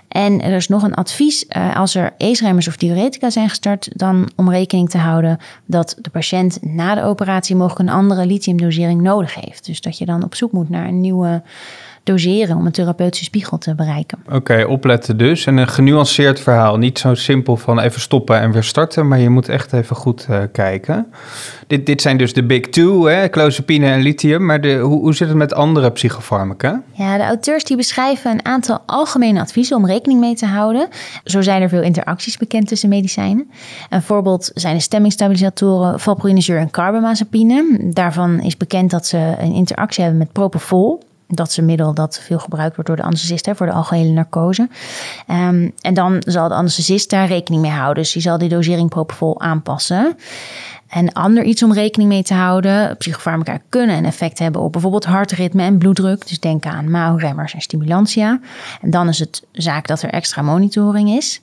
En 0.08 0.42
er 0.42 0.56
is 0.56 0.68
nog 0.68 0.82
een 0.82 0.94
advies, 0.94 1.44
uh, 1.48 1.76
als 1.76 1.94
er 1.94 2.14
ACE-remmers 2.18 2.68
of 2.68 2.76
diuretica 2.76 3.30
zijn 3.30 3.48
gestart, 3.48 3.88
dan 3.94 4.30
om 4.36 4.50
rekening 4.50 4.90
te 4.90 4.98
houden 4.98 5.38
dat 5.66 5.96
de 6.00 6.10
patiënt 6.10 6.58
na 6.62 6.94
de 6.94 7.02
operatie 7.02 7.56
mogelijk 7.56 7.88
een 7.88 7.96
andere 7.96 8.26
lithiumdosering 8.26 9.00
nodig 9.00 9.34
heeft. 9.34 9.66
Dus 9.66 9.80
dat 9.80 9.98
je 9.98 10.06
dan 10.06 10.24
op 10.24 10.34
zoek 10.34 10.52
moet 10.52 10.68
naar 10.68 10.86
een 10.86 11.00
nieuwe 11.00 11.42
doseren 12.02 12.56
om 12.56 12.66
een 12.66 12.72
therapeutische 12.72 13.24
spiegel 13.24 13.58
te 13.58 13.74
bereiken. 13.74 14.18
Oké, 14.32 14.64
opletten 14.68 15.16
dus. 15.16 15.46
En 15.46 15.56
een 15.56 15.68
genuanceerd 15.68 16.40
verhaal. 16.40 16.76
Niet 16.76 16.98
zo 16.98 17.14
simpel 17.14 17.56
van 17.56 17.80
even 17.80 18.00
stoppen 18.00 18.40
en 18.40 18.52
weer 18.52 18.62
starten, 18.62 19.08
maar 19.08 19.18
je 19.18 19.28
moet 19.28 19.48
echt 19.48 19.72
even 19.72 19.96
goed 19.96 20.26
uh, 20.30 20.38
kijken. 20.52 21.06
Dit, 21.66 21.86
dit 21.86 22.02
zijn 22.02 22.16
dus 22.16 22.32
de 22.32 22.44
big 22.44 22.68
two, 22.68 23.04
hè? 23.04 23.28
clozapine 23.28 23.86
en 23.86 24.00
lithium. 24.00 24.44
Maar 24.44 24.60
de, 24.60 24.78
hoe, 24.78 25.00
hoe 25.00 25.14
zit 25.14 25.28
het 25.28 25.36
met 25.36 25.54
andere 25.54 25.90
psychofarmaca? 25.90 26.82
Ja, 26.92 27.16
de 27.16 27.22
auteurs 27.22 27.64
die 27.64 27.76
beschrijven 27.76 28.30
een 28.30 28.44
aantal 28.44 28.78
algemene 28.86 29.40
adviezen 29.40 29.76
om 29.76 29.86
rekening 29.86 30.20
mee 30.20 30.34
te 30.34 30.46
houden. 30.46 30.88
Zo 31.24 31.40
zijn 31.40 31.62
er 31.62 31.68
veel 31.68 31.82
interacties 31.82 32.36
bekend 32.36 32.68
tussen 32.68 32.88
medicijnen. 32.88 33.50
Een 33.90 34.02
voorbeeld 34.02 34.50
zijn 34.54 34.74
de 34.74 34.82
stemmingstabilisatoren 34.82 36.00
valproinazur 36.00 36.58
en 36.58 36.70
carbamazepine. 36.70 37.90
Daarvan 37.92 38.40
is 38.40 38.56
bekend 38.56 38.90
dat 38.90 39.06
ze 39.06 39.34
een 39.38 39.52
interactie 39.52 40.02
hebben 40.02 40.20
met 40.20 40.32
propofol. 40.32 41.08
Dat 41.30 41.48
is 41.48 41.56
een 41.56 41.64
middel 41.64 41.94
dat 41.94 42.20
veel 42.22 42.38
gebruikt 42.38 42.74
wordt 42.74 42.88
door 42.88 42.98
de 42.98 43.04
anesthesist 43.06 43.46
hè, 43.46 43.54
voor 43.54 43.66
de 43.66 43.72
algehele 43.72 44.10
narcose. 44.10 44.68
Um, 45.28 45.72
en 45.80 45.94
dan 45.94 46.22
zal 46.26 46.48
de 46.48 46.54
anesthesist 46.54 47.10
daar 47.10 47.26
rekening 47.26 47.62
mee 47.62 47.70
houden. 47.70 48.02
Dus 48.02 48.12
die 48.12 48.22
zal 48.22 48.38
die 48.38 48.48
dosering 48.48 48.88
propofol 48.88 49.40
aanpassen. 49.40 50.16
En 50.88 51.12
ander 51.12 51.44
iets 51.44 51.62
om 51.62 51.72
rekening 51.72 52.08
mee 52.08 52.22
te 52.22 52.34
houden. 52.34 52.96
Psychofarmaca 52.96 53.58
kunnen 53.68 53.96
een 53.96 54.04
effect 54.04 54.38
hebben 54.38 54.60
op 54.60 54.72
bijvoorbeeld 54.72 55.04
hartritme 55.04 55.62
en 55.62 55.78
bloeddruk. 55.78 56.28
Dus 56.28 56.40
denk 56.40 56.66
aan 56.66 56.90
MAO-remmers 56.90 57.54
en 57.54 57.60
stimulantia. 57.60 58.40
En 58.80 58.90
dan 58.90 59.08
is 59.08 59.18
het 59.18 59.42
zaak 59.52 59.86
dat 59.86 60.02
er 60.02 60.10
extra 60.10 60.42
monitoring 60.42 61.10
is. 61.10 61.40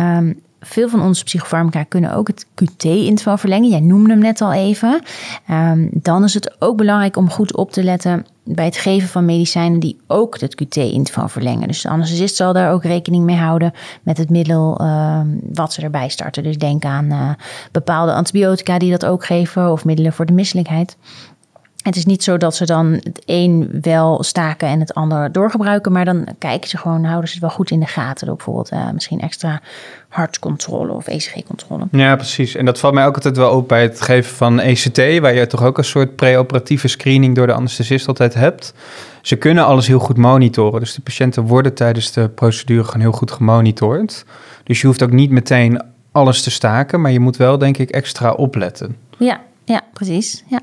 Um, 0.00 0.40
veel 0.60 0.88
van 0.88 1.02
onze 1.02 1.24
psychofarmaca 1.24 1.82
kunnen 1.82 2.14
ook 2.14 2.26
het 2.26 2.46
QT-interval 2.54 3.38
verlengen. 3.38 3.68
Jij 3.68 3.80
noemde 3.80 4.10
hem 4.10 4.18
net 4.18 4.40
al 4.40 4.52
even. 4.52 5.00
Ehm, 5.46 5.88
dan 5.92 6.24
is 6.24 6.34
het 6.34 6.56
ook 6.58 6.76
belangrijk 6.76 7.16
om 7.16 7.30
goed 7.30 7.56
op 7.56 7.70
te 7.70 7.82
letten 7.82 8.26
bij 8.44 8.64
het 8.64 8.76
geven 8.76 9.08
van 9.08 9.24
medicijnen 9.24 9.80
die 9.80 10.00
ook 10.06 10.40
het 10.40 10.54
QT-interval 10.54 11.28
verlengen. 11.28 11.68
Dus 11.68 11.82
de 11.82 11.88
anesthesist 11.88 12.36
zal 12.36 12.52
daar 12.52 12.72
ook 12.72 12.82
rekening 12.82 13.24
mee 13.24 13.36
houden 13.36 13.72
met 14.02 14.18
het 14.18 14.30
middel 14.30 14.80
uh, 14.80 15.20
wat 15.52 15.72
ze 15.72 15.82
erbij 15.82 16.08
starten. 16.08 16.42
Dus 16.42 16.58
denk 16.58 16.84
aan 16.84 17.04
uh, 17.04 17.30
bepaalde 17.72 18.12
antibiotica 18.12 18.78
die 18.78 18.90
dat 18.90 19.06
ook 19.06 19.24
geven 19.24 19.72
of 19.72 19.84
middelen 19.84 20.12
voor 20.12 20.26
de 20.26 20.32
misselijkheid. 20.32 20.96
Het 21.82 21.96
is 21.96 22.06
niet 22.06 22.22
zo 22.22 22.36
dat 22.36 22.56
ze 22.56 22.66
dan 22.66 22.92
het 22.92 23.22
een 23.24 23.68
wel 23.80 24.22
staken 24.22 24.68
en 24.68 24.80
het 24.80 24.94
ander 24.94 25.32
doorgebruiken, 25.32 25.92
maar 25.92 26.04
dan 26.04 26.26
kijken 26.38 26.68
ze 26.68 26.78
gewoon, 26.78 27.04
houden 27.04 27.28
ze 27.28 27.34
het 27.34 27.42
wel 27.42 27.52
goed 27.52 27.70
in 27.70 27.80
de 27.80 27.86
gaten. 27.86 28.26
Door 28.26 28.36
bijvoorbeeld 28.36 28.72
uh, 28.72 28.90
misschien 28.90 29.20
extra 29.20 29.60
hartcontrole 30.08 30.92
of 30.92 31.06
ECG-controle. 31.06 31.86
Ja, 31.90 32.16
precies. 32.16 32.54
En 32.54 32.64
dat 32.64 32.78
valt 32.78 32.94
mij 32.94 33.06
ook 33.06 33.14
altijd 33.14 33.36
wel 33.36 33.56
op 33.56 33.68
bij 33.68 33.82
het 33.82 34.00
geven 34.00 34.36
van 34.36 34.60
ECT, 34.60 35.18
waar 35.20 35.34
je 35.34 35.46
toch 35.46 35.62
ook 35.62 35.78
een 35.78 35.84
soort 35.84 36.16
preoperatieve 36.16 36.88
screening 36.88 37.34
door 37.34 37.46
de 37.46 37.52
anesthesist 37.52 38.08
altijd 38.08 38.34
hebt. 38.34 38.74
Ze 39.22 39.36
kunnen 39.36 39.64
alles 39.64 39.86
heel 39.86 39.98
goed 39.98 40.16
monitoren. 40.16 40.80
Dus 40.80 40.94
de 40.94 41.00
patiënten 41.00 41.42
worden 41.42 41.74
tijdens 41.74 42.12
de 42.12 42.28
procedure 42.28 42.84
gewoon 42.84 43.00
heel 43.00 43.12
goed 43.12 43.30
gemonitord. 43.30 44.24
Dus 44.64 44.80
je 44.80 44.86
hoeft 44.86 45.02
ook 45.02 45.12
niet 45.12 45.30
meteen 45.30 45.82
alles 46.12 46.42
te 46.42 46.50
staken, 46.50 47.00
maar 47.00 47.10
je 47.10 47.20
moet 47.20 47.36
wel, 47.36 47.58
denk 47.58 47.78
ik, 47.78 47.90
extra 47.90 48.32
opletten. 48.32 48.96
Ja, 49.18 49.40
ja, 49.64 49.82
precies. 49.92 50.44
Ja. 50.46 50.60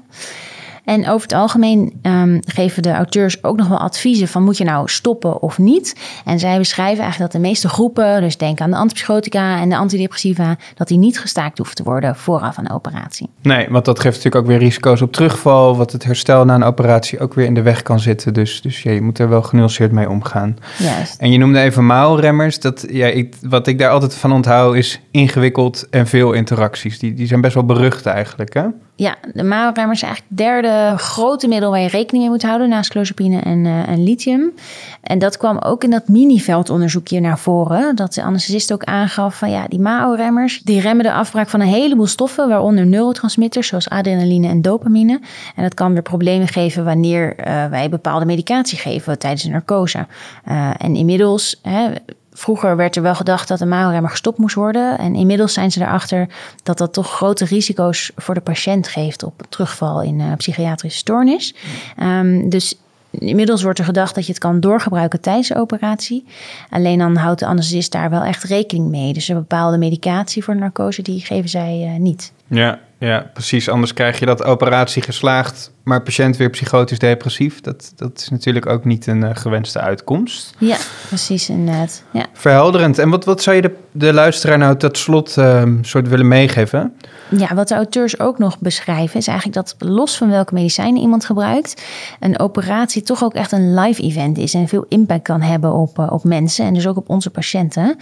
En 0.86 1.08
over 1.08 1.22
het 1.22 1.34
algemeen 1.34 2.00
um, 2.02 2.40
geven 2.48 2.84
de 2.84 2.92
auteurs 2.92 3.44
ook 3.44 3.58
nog 3.58 3.68
wel 3.68 3.80
adviezen 3.80 4.28
van 4.28 4.44
moet 4.44 4.58
je 4.58 4.64
nou 4.64 4.88
stoppen 4.88 5.42
of 5.42 5.58
niet. 5.58 5.96
En 6.26 6.40
zij 6.40 6.58
beschrijven 6.58 7.04
eigenlijk 7.04 7.32
dat 7.32 7.42
de 7.42 7.48
meeste 7.48 7.70
groepen, 7.70 8.22
dus 8.22 8.38
denk 8.38 8.62
aan 8.62 8.70
de 8.70 8.78
antipsychotica 8.78 9.60
en 9.60 9.70
de 9.70 9.78
antidepressiva, 9.78 10.58
dat 10.76 10.88
die 10.88 10.98
niet 10.98 11.20
gestaakt 11.20 11.58
hoeven 11.58 11.76
te 11.76 11.84
worden 11.84 12.16
vooraf 12.16 12.58
aan 12.58 12.64
de 12.64 12.74
operatie. 12.74 13.30
Nee, 13.42 13.68
want 13.70 13.86
dat 13.86 14.00
geeft 14.00 14.16
natuurlijk 14.16 14.44
ook 14.44 14.52
weer 14.52 14.60
risico's 14.60 15.02
op 15.02 15.12
terugval, 15.12 15.78
wat 15.78 15.92
het 15.92 16.04
herstel 16.04 16.46
na 16.46 16.56
een 16.56 16.64
operatie 16.64 17.20
ook 17.20 17.34
weer 17.34 17.46
in 17.46 17.54
de 17.54 17.62
weg 17.62 17.82
kan 17.82 18.00
zitten. 18.00 18.34
Dus, 18.34 18.62
dus 18.62 18.82
ja, 18.82 18.92
je 18.92 19.02
moet 19.02 19.20
er 19.20 19.30
wel 19.30 19.42
genuanceerd 19.42 19.92
mee 19.92 20.10
omgaan. 20.10 20.58
Juist. 20.78 21.20
En 21.20 21.32
je 21.32 21.38
noemde 21.38 21.60
even 21.60 21.86
maalremmers. 21.86 22.60
Dat, 22.60 22.86
ja, 22.90 23.08
ik, 23.08 23.36
wat 23.42 23.68
ik 23.68 23.80
daar 23.80 23.90
altijd 23.90 24.16
van 24.16 24.32
onthoud 24.32 24.76
is 24.76 25.02
ingewikkeld 25.12 25.88
en 25.90 26.08
veel 26.08 26.34
interacties. 26.34 27.00
Die, 27.00 27.14
die 27.14 27.28
zijn 27.28 27.42
best 27.42 27.54
wel 27.54 27.66
berucht 27.66 28.06
eigenlijk, 28.06 28.54
hè? 28.54 28.64
Ja, 28.98 29.16
de 29.34 29.44
maalremmers 29.44 30.02
is 30.02 30.08
eigenlijk 30.08 30.38
het 30.38 30.48
derde 30.48 30.98
grote 30.98 31.48
middel 31.48 31.70
waar 31.70 31.80
je 31.80 31.88
rekening 31.88 32.24
mee 32.24 32.34
moet 32.34 32.44
houden 32.44 32.70
naast 32.70 32.90
clozapine 32.90 33.40
en, 33.40 33.66
uh, 33.66 33.88
en 33.88 34.04
lithium. 34.04 34.54
En 35.02 35.20
dat 35.20 35.38
kwam 35.38 35.58
ook 35.58 35.84
in 35.84 35.90
dat 35.90 36.08
miniveldonderzoekje 36.08 37.20
naar 37.20 37.40
voren. 37.40 37.96
Dat 37.96 38.14
de 38.14 38.24
anesthesist 38.24 38.74
ook 38.74 38.84
aangaf 38.84 39.38
van 39.38 39.50
ja, 39.50 39.68
die 39.68 39.80
MAO-remmers 39.80 40.62
die 40.62 40.82
remmen 40.82 41.04
de 41.04 41.14
afbraak 41.14 41.50
van 41.50 41.62
een 41.62 41.68
heleboel 41.68 42.06
stoffen, 42.06 42.50
waaronder 42.50 42.86
neurotransmitters 42.86 43.68
zoals 43.68 43.90
adrenaline 43.90 44.48
en 44.48 44.62
dopamine. 44.62 45.20
En 45.56 45.64
dat 45.64 45.74
kan 45.74 45.94
weer 45.94 46.02
problemen 46.02 46.48
geven 46.48 46.84
wanneer 46.84 47.36
uh, 47.40 47.66
wij 47.66 47.90
bepaalde 47.90 48.26
medicatie 48.26 48.78
geven 48.78 49.20
tijdens 49.20 49.44
een 49.44 49.52
narcose. 49.52 50.08
Uh, 50.48 50.70
en 50.78 50.96
inmiddels 50.96 51.60
hè, 51.62 51.92
Vroeger 52.38 52.76
werd 52.76 52.96
er 52.96 53.02
wel 53.02 53.16
gedacht 53.16 53.48
dat 53.48 53.60
de 53.60 53.66
MAO-remmer 53.66 54.10
gestopt 54.10 54.38
moest 54.38 54.56
worden. 54.56 54.98
En 54.98 55.16
inmiddels 55.16 55.54
zijn 55.54 55.72
ze 55.72 55.82
erachter 55.82 56.28
dat 56.64 56.78
dat 56.78 56.94
toch 56.94 57.12
grote 57.12 57.46
risico's 57.46 58.12
voor 58.16 58.34
de 58.34 58.42
patiënt 58.42 58.88
geeft 58.88 59.24
op 59.24 59.42
terugval 59.50 60.02
in 60.02 60.20
uh, 60.20 60.34
psychiatrische 60.38 60.98
stoornis. 60.98 61.56
Um, 62.02 62.50
dus 62.50 62.78
inmiddels 63.12 63.64
wordt 63.64 63.80
er 63.80 63.86
gedacht 63.86 64.16
dat 64.16 64.26
je 64.26 64.32
het 64.32 64.42
kan 64.42 64.60
doorgebruiken 64.60 65.22
tijdens 65.22 65.48
de 65.48 65.56
operatie. 65.56 66.26
Alleen 66.70 66.98
dan 66.98 67.16
houdt 67.16 67.40
de 67.40 67.46
anesthesist 67.46 67.92
daar 67.92 68.10
wel 68.10 68.24
echt 68.24 68.44
rekening 68.44 68.90
mee. 68.90 69.14
Dus 69.14 69.28
een 69.28 69.36
bepaalde 69.36 69.78
medicatie 69.78 70.44
voor 70.44 70.56
narcose, 70.56 71.02
die 71.02 71.20
geven 71.20 71.50
zij 71.50 71.92
uh, 71.94 72.00
niet. 72.00 72.32
Ja, 72.48 72.80
ja, 72.98 73.30
precies. 73.34 73.70
Anders 73.70 73.94
krijg 73.94 74.20
je 74.20 74.26
dat 74.26 74.44
operatie 74.44 75.02
geslaagd, 75.02 75.72
maar 75.84 76.02
patiënt 76.02 76.38
weer 76.38 76.50
psychotisch 76.50 77.00
depressief. 77.00 77.62
Dat, 77.62 77.94
dat 77.96 78.20
is 78.20 78.30
natuurlijk 78.30 78.66
ook 78.66 78.86
niet 78.86 79.08
een 79.08 79.22
uh, 79.22 79.30
gewenste 79.34 79.80
uitkomst. 79.80 80.54
Ja, 80.58 80.78
precies 81.08 81.50
inderdaad. 81.50 82.04
Ja. 82.12 82.26
Verhelderend. 82.34 83.00
En 83.00 83.10
wat, 83.10 83.26
wat 83.26 83.42
zou 83.42 83.56
je 83.56 83.62
de, 83.62 83.76
de 83.92 84.14
luisteraar 84.14 84.58
nou 84.58 84.78
tot 84.78 84.98
slot 84.98 85.38
uh, 85.38 85.64
soort 85.82 86.08
willen 86.08 86.28
meegeven? 86.28 86.94
Ja, 87.30 87.56
wat 87.56 87.68
de 87.68 87.76
auteurs 87.76 88.20
ook 88.20 88.38
nog 88.38 88.60
beschrijven 88.60 89.20
is 89.20 89.28
eigenlijk 89.28 89.58
dat 89.58 89.90
los 89.90 90.18
van 90.18 90.30
welke 90.30 90.54
medicijnen 90.54 91.02
iemand 91.02 91.26
gebruikt, 91.26 91.84
een 92.20 92.40
operatie 92.40 93.02
toch 93.02 93.24
ook 93.24 93.34
echt 93.34 93.52
een 93.52 93.74
live 93.80 94.02
event 94.02 94.38
is 94.38 94.54
en 94.54 94.68
veel 94.68 94.86
impact 94.90 95.24
kan 95.24 95.42
hebben 95.42 95.74
op, 95.74 96.00
uh, 96.00 96.12
op 96.12 96.24
mensen 96.24 96.66
en 96.66 96.74
dus 96.74 96.88
ook 96.88 96.98
op 96.98 97.10
onze 97.10 97.30
patiënten. 97.30 97.96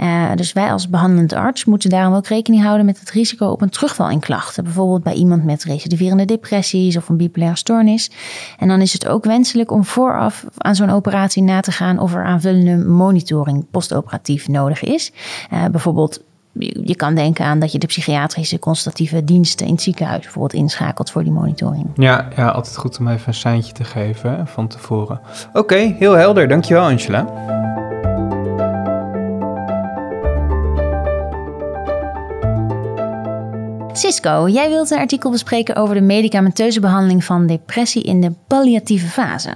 Uh, 0.00 0.32
dus 0.34 0.52
wij 0.52 0.72
als 0.72 0.88
behandelend 0.88 1.32
arts 1.32 1.64
moeten 1.64 1.90
daarom 1.90 2.14
ook 2.14 2.26
rekening 2.26 2.62
houden 2.62 2.86
met 2.86 3.00
het 3.00 3.10
risico 3.10 3.46
op 3.46 3.62
een 3.62 3.70
terugval 3.88 4.10
in 4.10 4.20
klachten. 4.20 4.64
Bijvoorbeeld 4.64 5.02
bij 5.02 5.14
iemand 5.14 5.44
met 5.44 5.64
recidiverende 5.64 6.24
depressies 6.24 6.96
of 6.96 7.08
een 7.08 7.16
bipolaire 7.16 7.56
stoornis. 7.56 8.10
En 8.58 8.68
dan 8.68 8.80
is 8.80 8.92
het 8.92 9.06
ook 9.06 9.24
wenselijk 9.24 9.70
om 9.70 9.84
vooraf 9.84 10.44
aan 10.58 10.74
zo'n 10.74 10.90
operatie 10.90 11.42
na 11.42 11.60
te 11.60 11.72
gaan 11.72 11.98
of 11.98 12.14
er 12.14 12.24
aanvullende 12.24 12.88
monitoring 12.88 13.66
postoperatief 13.70 14.48
nodig 14.48 14.82
is. 14.82 15.12
Uh, 15.52 15.64
bijvoorbeeld 15.64 16.20
je 16.82 16.96
kan 16.96 17.14
denken 17.14 17.44
aan 17.44 17.58
dat 17.58 17.72
je 17.72 17.78
de 17.78 17.86
psychiatrische 17.86 18.58
constatatieve 18.58 19.24
diensten 19.24 19.66
in 19.66 19.72
het 19.72 19.82
ziekenhuis 19.82 20.22
bijvoorbeeld 20.22 20.62
inschakelt 20.62 21.10
voor 21.10 21.22
die 21.22 21.32
monitoring. 21.32 21.86
Ja, 21.94 22.28
ja 22.36 22.48
altijd 22.48 22.76
goed 22.76 22.98
om 22.98 23.08
even 23.08 23.28
een 23.28 23.34
seintje 23.34 23.72
te 23.72 23.84
geven 23.84 24.46
van 24.46 24.68
tevoren. 24.68 25.20
Oké, 25.52 25.94
heel 25.98 26.12
helder. 26.12 26.48
Dankjewel 26.48 26.84
Angela. 26.84 27.26
Cisco, 33.98 34.48
jij 34.48 34.68
wilt 34.68 34.90
een 34.90 34.98
artikel 34.98 35.30
bespreken 35.30 35.76
over 35.76 35.94
de 35.94 36.00
medicamenteuze 36.00 36.80
behandeling 36.80 37.24
van 37.24 37.46
depressie 37.46 38.02
in 38.02 38.20
de 38.20 38.32
palliatieve 38.46 39.06
fase. 39.06 39.50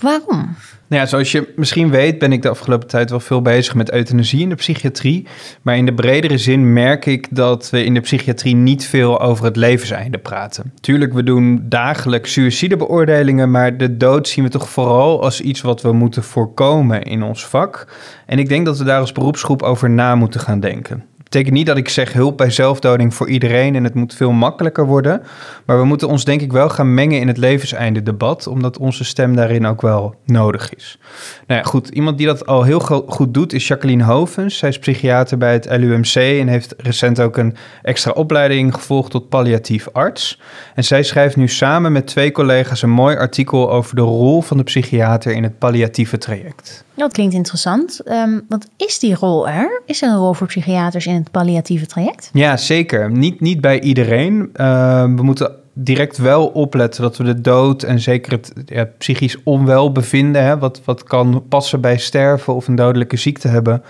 Waarom? 0.00 0.56
Nou 0.88 1.02
ja, 1.02 1.06
zoals 1.06 1.32
je 1.32 1.52
misschien 1.56 1.90
weet, 1.90 2.18
ben 2.18 2.32
ik 2.32 2.42
de 2.42 2.48
afgelopen 2.48 2.88
tijd 2.88 3.10
wel 3.10 3.20
veel 3.20 3.42
bezig 3.42 3.74
met 3.74 3.92
euthanasie 3.92 4.40
in 4.40 4.48
de 4.48 4.54
psychiatrie. 4.54 5.26
Maar 5.62 5.76
in 5.76 5.86
de 5.86 5.94
bredere 5.94 6.38
zin 6.38 6.72
merk 6.72 7.06
ik 7.06 7.28
dat 7.30 7.70
we 7.70 7.84
in 7.84 7.94
de 7.94 8.00
psychiatrie 8.00 8.54
niet 8.54 8.86
veel 8.86 9.20
over 9.20 9.44
het 9.44 9.56
levenseinde 9.56 10.18
praten. 10.18 10.72
Tuurlijk, 10.80 11.12
we 11.12 11.22
doen 11.22 11.64
dagelijks 11.68 12.32
suïcidebeoordelingen, 12.32 13.50
maar 13.50 13.76
de 13.76 13.96
dood 13.96 14.28
zien 14.28 14.44
we 14.44 14.50
toch 14.50 14.68
vooral 14.68 15.22
als 15.22 15.40
iets 15.40 15.60
wat 15.60 15.82
we 15.82 15.92
moeten 15.92 16.22
voorkomen 16.22 17.02
in 17.02 17.22
ons 17.22 17.46
vak. 17.46 17.86
En 18.26 18.38
ik 18.38 18.48
denk 18.48 18.66
dat 18.66 18.78
we 18.78 18.84
daar 18.84 19.00
als 19.00 19.12
beroepsgroep 19.12 19.62
over 19.62 19.90
na 19.90 20.14
moeten 20.14 20.40
gaan 20.40 20.60
denken 20.60 21.04
betekent 21.26 21.54
niet 21.54 21.66
dat 21.66 21.76
ik 21.76 21.88
zeg 21.88 22.12
hulp 22.12 22.36
bij 22.36 22.50
zelfdoding 22.50 23.14
voor 23.14 23.28
iedereen 23.28 23.74
en 23.74 23.84
het 23.84 23.94
moet 23.94 24.14
veel 24.14 24.32
makkelijker 24.32 24.86
worden. 24.86 25.22
Maar 25.64 25.78
we 25.78 25.84
moeten 25.84 26.08
ons 26.08 26.24
denk 26.24 26.40
ik 26.40 26.52
wel 26.52 26.68
gaan 26.68 26.94
mengen 26.94 27.20
in 27.20 27.28
het 27.28 27.36
levenseinde 27.36 28.02
debat, 28.02 28.46
omdat 28.46 28.78
onze 28.78 29.04
stem 29.04 29.36
daarin 29.36 29.66
ook 29.66 29.82
wel 29.82 30.14
nodig 30.24 30.74
is. 30.74 30.98
Nou 31.46 31.60
ja, 31.60 31.66
goed, 31.66 31.88
iemand 31.88 32.18
die 32.18 32.26
dat 32.26 32.46
al 32.46 32.62
heel 32.62 32.80
goed 33.06 33.34
doet 33.34 33.52
is 33.52 33.66
Jacqueline 33.66 34.04
Hovens. 34.04 34.58
Zij 34.58 34.68
is 34.68 34.78
psychiater 34.78 35.38
bij 35.38 35.52
het 35.52 35.66
LUMC 35.70 36.14
en 36.14 36.48
heeft 36.48 36.74
recent 36.76 37.20
ook 37.20 37.36
een 37.36 37.56
extra 37.82 38.10
opleiding 38.10 38.74
gevolgd 38.74 39.10
tot 39.10 39.28
palliatief 39.28 39.88
arts. 39.92 40.40
En 40.74 40.84
zij 40.84 41.02
schrijft 41.02 41.36
nu 41.36 41.48
samen 41.48 41.92
met 41.92 42.06
twee 42.06 42.32
collega's 42.32 42.82
een 42.82 42.90
mooi 42.90 43.16
artikel 43.16 43.70
over 43.70 43.96
de 43.96 44.02
rol 44.02 44.42
van 44.42 44.56
de 44.56 44.62
psychiater 44.62 45.32
in 45.32 45.42
het 45.42 45.58
palliatieve 45.58 46.18
traject. 46.18 46.85
Dat 46.96 47.12
klinkt 47.12 47.34
interessant. 47.34 48.00
Um, 48.04 48.44
wat 48.48 48.68
is 48.76 48.98
die 48.98 49.14
rol 49.14 49.48
er? 49.48 49.82
Is 49.86 50.02
er 50.02 50.08
een 50.08 50.16
rol 50.16 50.32
voor 50.32 50.46
psychiaters 50.46 51.06
in 51.06 51.14
het 51.14 51.30
palliatieve 51.30 51.86
traject? 51.86 52.30
Ja, 52.32 52.56
zeker. 52.56 53.10
Niet, 53.10 53.40
niet 53.40 53.60
bij 53.60 53.80
iedereen. 53.80 54.50
Uh, 54.54 55.02
we 55.02 55.22
moeten 55.22 55.52
direct 55.78 56.16
wel 56.16 56.46
opletten 56.46 57.02
dat 57.02 57.16
we 57.16 57.24
de 57.24 57.40
dood 57.40 57.82
en 57.82 58.00
zeker 58.00 58.40
het 58.64 58.98
psychisch 58.98 59.42
onwelbevinden, 59.42 60.44
hè, 60.44 60.58
wat, 60.58 60.80
wat 60.84 61.02
kan 61.02 61.44
passen 61.48 61.80
bij 61.80 61.98
sterven 61.98 62.54
of 62.54 62.68
een 62.68 62.74
dodelijke 62.74 63.16
ziekte 63.16 63.48
hebben, 63.48 63.82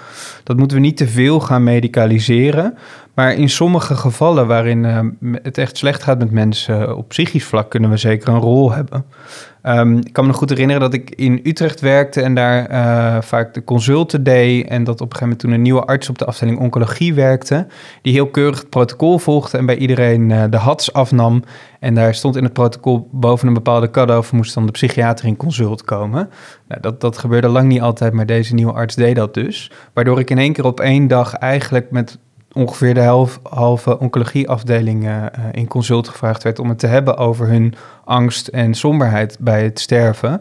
dat 0.44 0.56
moeten 0.56 0.76
we 0.76 0.82
niet 0.82 0.96
te 0.96 1.08
veel 1.08 1.40
gaan 1.40 1.64
medicaliseren. 1.64 2.78
Maar 3.14 3.34
in 3.34 3.48
sommige 3.48 3.94
gevallen 3.94 4.46
waarin 4.46 4.84
uh, 4.84 5.00
het 5.42 5.58
echt 5.58 5.76
slecht 5.76 6.02
gaat 6.02 6.18
met 6.18 6.30
mensen 6.30 6.96
op 6.96 7.08
psychisch 7.08 7.44
vlak, 7.44 7.70
kunnen 7.70 7.90
we 7.90 7.96
zeker 7.96 8.28
een 8.28 8.40
rol 8.40 8.72
hebben. 8.72 9.04
Um, 9.68 9.96
ik 9.96 10.12
kan 10.12 10.24
me 10.24 10.30
nog 10.30 10.38
goed 10.38 10.48
herinneren 10.48 10.82
dat 10.82 10.94
ik 10.94 11.10
in 11.10 11.40
Utrecht 11.42 11.80
werkte 11.80 12.20
en 12.20 12.34
daar 12.34 12.70
uh, 12.70 13.22
vaak 13.22 13.54
de 13.54 13.64
consulten 13.64 14.22
deed. 14.22 14.68
En 14.68 14.84
dat 14.84 15.00
op 15.00 15.12
een 15.12 15.16
gegeven 15.16 15.20
moment 15.20 15.38
toen 15.38 15.52
een 15.52 15.62
nieuwe 15.62 15.84
arts 15.84 16.08
op 16.08 16.18
de 16.18 16.24
afdeling 16.24 16.58
oncologie 16.58 17.14
werkte. 17.14 17.66
Die 18.02 18.12
heel 18.12 18.26
keurig 18.26 18.58
het 18.58 18.70
protocol 18.70 19.18
volgde 19.18 19.58
en 19.58 19.66
bij 19.66 19.76
iedereen 19.76 20.30
uh, 20.30 20.44
de 20.50 20.56
hats 20.56 20.92
afnam. 20.92 21.42
En 21.80 21.94
daar 21.94 22.14
stond 22.14 22.36
in 22.36 22.44
het 22.44 22.52
protocol 22.52 23.08
boven 23.12 23.48
een 23.48 23.54
bepaalde 23.54 23.90
cut-off 23.90 24.32
moest 24.32 24.54
dan 24.54 24.66
de 24.66 24.72
psychiater 24.72 25.26
in 25.26 25.36
consult 25.36 25.84
komen. 25.84 26.28
Nou, 26.68 26.80
dat, 26.80 27.00
dat 27.00 27.18
gebeurde 27.18 27.48
lang 27.48 27.68
niet 27.68 27.80
altijd, 27.80 28.12
maar 28.12 28.26
deze 28.26 28.54
nieuwe 28.54 28.72
arts 28.72 28.94
deed 28.94 29.16
dat 29.16 29.34
dus. 29.34 29.70
Waardoor 29.92 30.18
ik 30.18 30.30
in 30.30 30.38
één 30.38 30.52
keer 30.52 30.64
op 30.64 30.80
één 30.80 31.06
dag 31.06 31.34
eigenlijk 31.34 31.90
met 31.90 32.18
ongeveer 32.56 32.94
de 32.94 33.00
helft, 33.00 33.38
halve 33.42 33.98
oncologieafdeling 33.98 35.04
uh, 35.04 35.24
in 35.52 35.68
consult 35.68 36.08
gevraagd 36.08 36.42
werd 36.42 36.58
om 36.58 36.68
het 36.68 36.78
te 36.78 36.86
hebben 36.86 37.16
over 37.16 37.46
hun 37.46 37.74
angst 38.04 38.48
en 38.48 38.74
somberheid 38.74 39.36
bij 39.40 39.62
het 39.62 39.80
sterven. 39.80 40.40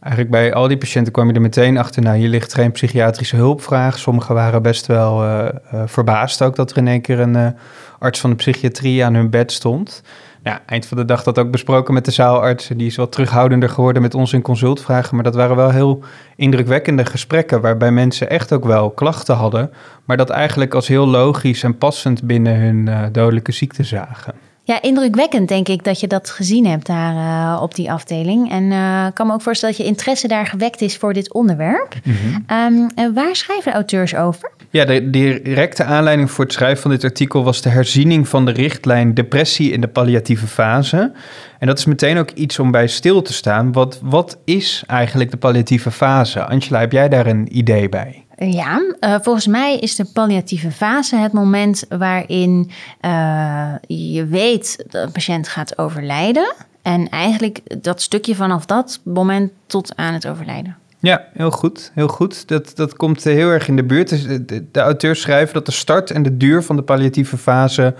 Eigenlijk 0.00 0.32
bij 0.32 0.54
al 0.54 0.68
die 0.68 0.76
patiënten 0.76 1.12
kwam 1.12 1.28
je 1.28 1.34
er 1.34 1.40
meteen 1.40 1.78
achter, 1.78 2.02
nou, 2.02 2.16
hier 2.16 2.28
ligt 2.28 2.54
geen 2.54 2.72
psychiatrische 2.72 3.36
hulpvraag. 3.36 3.98
Sommigen 3.98 4.34
waren 4.34 4.62
best 4.62 4.86
wel 4.86 5.24
uh, 5.24 5.48
verbaasd 5.86 6.42
ook 6.42 6.56
dat 6.56 6.70
er 6.70 6.76
in 6.76 6.88
één 6.88 7.00
keer 7.00 7.20
een 7.20 7.54
arts 7.98 8.20
van 8.20 8.30
de 8.30 8.36
psychiatrie 8.36 9.04
aan 9.04 9.14
hun 9.14 9.30
bed 9.30 9.52
stond. 9.52 10.02
Ja, 10.44 10.62
eind 10.66 10.86
van 10.86 10.96
de 10.96 11.04
dag 11.04 11.22
dat 11.22 11.38
ook 11.38 11.50
besproken 11.50 11.94
met 11.94 12.04
de 12.04 12.10
zaalartsen. 12.10 12.76
Die 12.76 12.86
is 12.86 12.96
wat 12.96 13.12
terughoudender 13.12 13.68
geworden 13.68 14.02
met 14.02 14.14
ons 14.14 14.32
in 14.32 14.42
consultvragen. 14.42 15.14
Maar 15.14 15.24
dat 15.24 15.34
waren 15.34 15.56
wel 15.56 15.70
heel 15.70 16.02
indrukwekkende 16.36 17.04
gesprekken. 17.04 17.60
Waarbij 17.60 17.90
mensen 17.90 18.30
echt 18.30 18.52
ook 18.52 18.64
wel 18.64 18.90
klachten 18.90 19.34
hadden. 19.34 19.70
Maar 20.04 20.16
dat 20.16 20.30
eigenlijk 20.30 20.74
als 20.74 20.88
heel 20.88 21.06
logisch 21.06 21.62
en 21.62 21.78
passend 21.78 22.22
binnen 22.22 22.56
hun 22.60 22.86
uh, 22.86 23.02
dodelijke 23.12 23.52
ziekte 23.52 23.82
zagen. 23.82 24.34
Ja, 24.64 24.82
indrukwekkend 24.82 25.48
denk 25.48 25.68
ik 25.68 25.84
dat 25.84 26.00
je 26.00 26.06
dat 26.06 26.30
gezien 26.30 26.66
hebt 26.66 26.86
daar 26.86 27.14
uh, 27.14 27.62
op 27.62 27.74
die 27.74 27.92
afdeling. 27.92 28.50
En 28.50 28.62
uh, 28.62 29.06
ik 29.08 29.14
kan 29.14 29.26
me 29.26 29.32
ook 29.32 29.42
voorstellen 29.42 29.76
dat 29.76 29.84
je 29.84 29.90
interesse 29.90 30.28
daar 30.28 30.46
gewekt 30.46 30.80
is 30.80 30.96
voor 30.96 31.12
dit 31.12 31.32
onderwerp. 31.32 31.94
Mm 32.04 32.14
-hmm. 32.46 32.90
um, 32.96 33.14
waar 33.14 33.36
schrijven 33.36 33.72
auteurs 33.72 34.14
over? 34.14 34.50
Ja, 34.72 34.84
de 34.84 35.10
directe 35.10 35.84
aanleiding 35.84 36.30
voor 36.30 36.44
het 36.44 36.52
schrijven 36.52 36.82
van 36.82 36.90
dit 36.90 37.04
artikel 37.04 37.44
was 37.44 37.62
de 37.62 37.68
herziening 37.68 38.28
van 38.28 38.44
de 38.44 38.50
richtlijn 38.50 39.14
depressie 39.14 39.72
in 39.72 39.80
de 39.80 39.88
palliatieve 39.88 40.46
fase. 40.46 41.12
En 41.58 41.66
dat 41.66 41.78
is 41.78 41.84
meteen 41.84 42.18
ook 42.18 42.30
iets 42.30 42.58
om 42.58 42.70
bij 42.70 42.86
stil 42.86 43.22
te 43.22 43.32
staan. 43.32 43.72
Wat, 43.72 43.98
wat 44.02 44.38
is 44.44 44.84
eigenlijk 44.86 45.30
de 45.30 45.36
palliatieve 45.36 45.90
fase? 45.90 46.44
Angela, 46.44 46.80
heb 46.80 46.92
jij 46.92 47.08
daar 47.08 47.26
een 47.26 47.58
idee 47.58 47.88
bij? 47.88 48.24
Ja, 48.36 48.94
uh, 49.00 49.16
volgens 49.22 49.46
mij 49.46 49.78
is 49.78 49.94
de 49.94 50.06
palliatieve 50.12 50.70
fase 50.70 51.16
het 51.16 51.32
moment 51.32 51.84
waarin 51.88 52.70
uh, 53.00 53.72
je 53.86 54.26
weet 54.26 54.84
dat 54.88 55.06
een 55.06 55.12
patiënt 55.12 55.48
gaat 55.48 55.78
overlijden. 55.78 56.54
En 56.82 57.08
eigenlijk 57.08 57.82
dat 57.82 58.02
stukje 58.02 58.34
vanaf 58.34 58.66
dat 58.66 59.00
moment 59.04 59.52
tot 59.66 59.96
aan 59.96 60.12
het 60.12 60.26
overlijden. 60.28 60.76
Ja, 61.02 61.24
heel 61.32 61.50
goed. 61.50 61.92
Heel 61.94 62.08
goed. 62.08 62.48
Dat, 62.48 62.72
dat 62.74 62.96
komt 62.96 63.24
heel 63.24 63.48
erg 63.48 63.68
in 63.68 63.76
de 63.76 63.84
buurt. 63.84 64.08
Dus 64.08 64.26
de, 64.26 64.64
de, 64.70 64.80
auteurs 64.80 65.20
schrijven 65.20 65.54
dat 65.54 65.66
de 65.66 65.72
start 65.72 66.10
en 66.10 66.22
de 66.22 66.36
duur 66.36 66.62
van 66.62 66.76
de 66.76 66.82
palliatieve 66.82 67.36
fase 67.36 67.94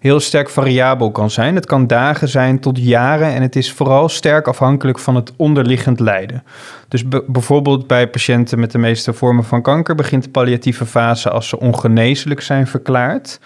heel 0.00 0.20
sterk 0.20 0.48
variabel 0.48 1.10
kan 1.10 1.30
zijn. 1.30 1.54
Het 1.54 1.66
kan 1.66 1.86
dagen 1.86 2.28
zijn 2.28 2.60
tot 2.60 2.78
jaren 2.78 3.34
en 3.34 3.42
het 3.42 3.56
is 3.56 3.72
vooral 3.72 4.08
sterk 4.08 4.46
afhankelijk 4.48 4.98
van 4.98 5.14
het 5.14 5.32
onderliggend 5.36 6.00
lijden. 6.00 6.42
Dus 6.88 7.08
bijvoorbeeld 7.26 7.86
bij 7.86 8.08
patiënten 8.08 8.60
met 8.60 8.70
de 8.70 8.78
meeste 8.78 9.12
vormen 9.12 9.44
van 9.44 9.62
kanker 9.62 9.94
begint 9.94 10.24
de 10.24 10.30
palliatieve 10.30 10.86
fase 10.86 11.30
als 11.30 11.48
ze 11.48 11.60
ongeneeslijk 11.60 12.40
zijn 12.40 12.66
verklaard. 12.66 13.40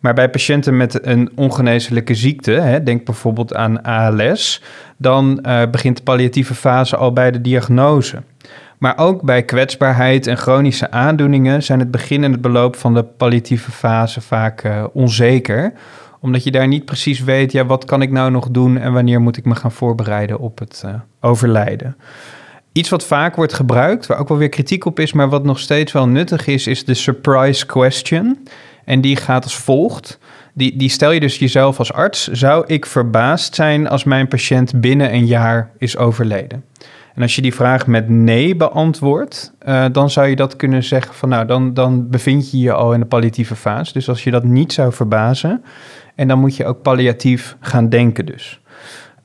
Maar 0.00 0.14
bij 0.14 0.30
patiënten 0.30 0.76
met 0.76 1.06
een 1.06 1.32
ongeneeslijke 1.34 2.14
ziekte, 2.14 2.50
hè, 2.50 2.82
denk 2.82 3.04
bijvoorbeeld 3.04 3.54
aan 3.54 3.82
ALS, 3.82 4.62
dan 4.96 5.38
uh, 5.46 5.62
begint 5.70 5.96
de 5.96 6.02
palliatieve 6.02 6.54
fase 6.54 6.96
al 6.96 7.12
bij 7.12 7.30
de 7.30 7.40
diagnose. 7.40 8.22
Maar 8.84 8.98
ook 8.98 9.22
bij 9.22 9.42
kwetsbaarheid 9.42 10.26
en 10.26 10.36
chronische 10.36 10.90
aandoeningen 10.90 11.62
zijn 11.62 11.78
het 11.78 11.90
begin 11.90 12.24
en 12.24 12.32
het 12.32 12.40
beloop 12.40 12.76
van 12.76 12.94
de 12.94 13.02
palliatieve 13.02 13.70
fase 13.70 14.20
vaak 14.20 14.64
uh, 14.64 14.84
onzeker. 14.92 15.72
Omdat 16.20 16.44
je 16.44 16.50
daar 16.50 16.68
niet 16.68 16.84
precies 16.84 17.20
weet, 17.20 17.52
ja, 17.52 17.66
wat 17.66 17.84
kan 17.84 18.02
ik 18.02 18.10
nou 18.10 18.30
nog 18.30 18.48
doen 18.48 18.78
en 18.78 18.92
wanneer 18.92 19.20
moet 19.20 19.36
ik 19.36 19.44
me 19.44 19.54
gaan 19.54 19.72
voorbereiden 19.72 20.38
op 20.38 20.58
het 20.58 20.82
uh, 20.86 20.94
overlijden. 21.20 21.96
Iets 22.72 22.88
wat 22.88 23.04
vaak 23.04 23.36
wordt 23.36 23.52
gebruikt, 23.52 24.06
waar 24.06 24.18
ook 24.18 24.28
wel 24.28 24.38
weer 24.38 24.48
kritiek 24.48 24.84
op 24.84 25.00
is, 25.00 25.12
maar 25.12 25.28
wat 25.28 25.44
nog 25.44 25.58
steeds 25.58 25.92
wel 25.92 26.08
nuttig 26.08 26.46
is, 26.46 26.66
is 26.66 26.84
de 26.84 26.94
surprise 26.94 27.66
question. 27.66 28.48
En 28.84 29.00
die 29.00 29.16
gaat 29.16 29.44
als 29.44 29.56
volgt. 29.56 30.18
Die, 30.54 30.76
die 30.76 30.88
stel 30.88 31.10
je 31.10 31.20
dus 31.20 31.38
jezelf 31.38 31.78
als 31.78 31.92
arts. 31.92 32.28
Zou 32.28 32.64
ik 32.66 32.86
verbaasd 32.86 33.54
zijn 33.54 33.88
als 33.88 34.04
mijn 34.04 34.28
patiënt 34.28 34.80
binnen 34.80 35.14
een 35.14 35.26
jaar 35.26 35.70
is 35.78 35.96
overleden? 35.96 36.64
En 37.14 37.22
als 37.22 37.34
je 37.34 37.42
die 37.42 37.54
vraag 37.54 37.86
met 37.86 38.08
nee 38.08 38.56
beantwoordt, 38.56 39.52
uh, 39.68 39.84
dan 39.92 40.10
zou 40.10 40.26
je 40.26 40.36
dat 40.36 40.56
kunnen 40.56 40.82
zeggen 40.82 41.14
van 41.14 41.28
nou, 41.28 41.46
dan, 41.46 41.74
dan 41.74 42.08
bevind 42.08 42.50
je 42.50 42.58
je 42.58 42.72
al 42.72 42.94
in 42.94 43.00
de 43.00 43.06
palliatieve 43.06 43.56
fase. 43.56 43.92
Dus 43.92 44.08
als 44.08 44.24
je 44.24 44.30
dat 44.30 44.44
niet 44.44 44.72
zou 44.72 44.92
verbazen, 44.92 45.64
en 46.14 46.28
dan 46.28 46.38
moet 46.38 46.56
je 46.56 46.66
ook 46.66 46.82
palliatief 46.82 47.56
gaan 47.60 47.88
denken 47.88 48.26
dus. 48.26 48.60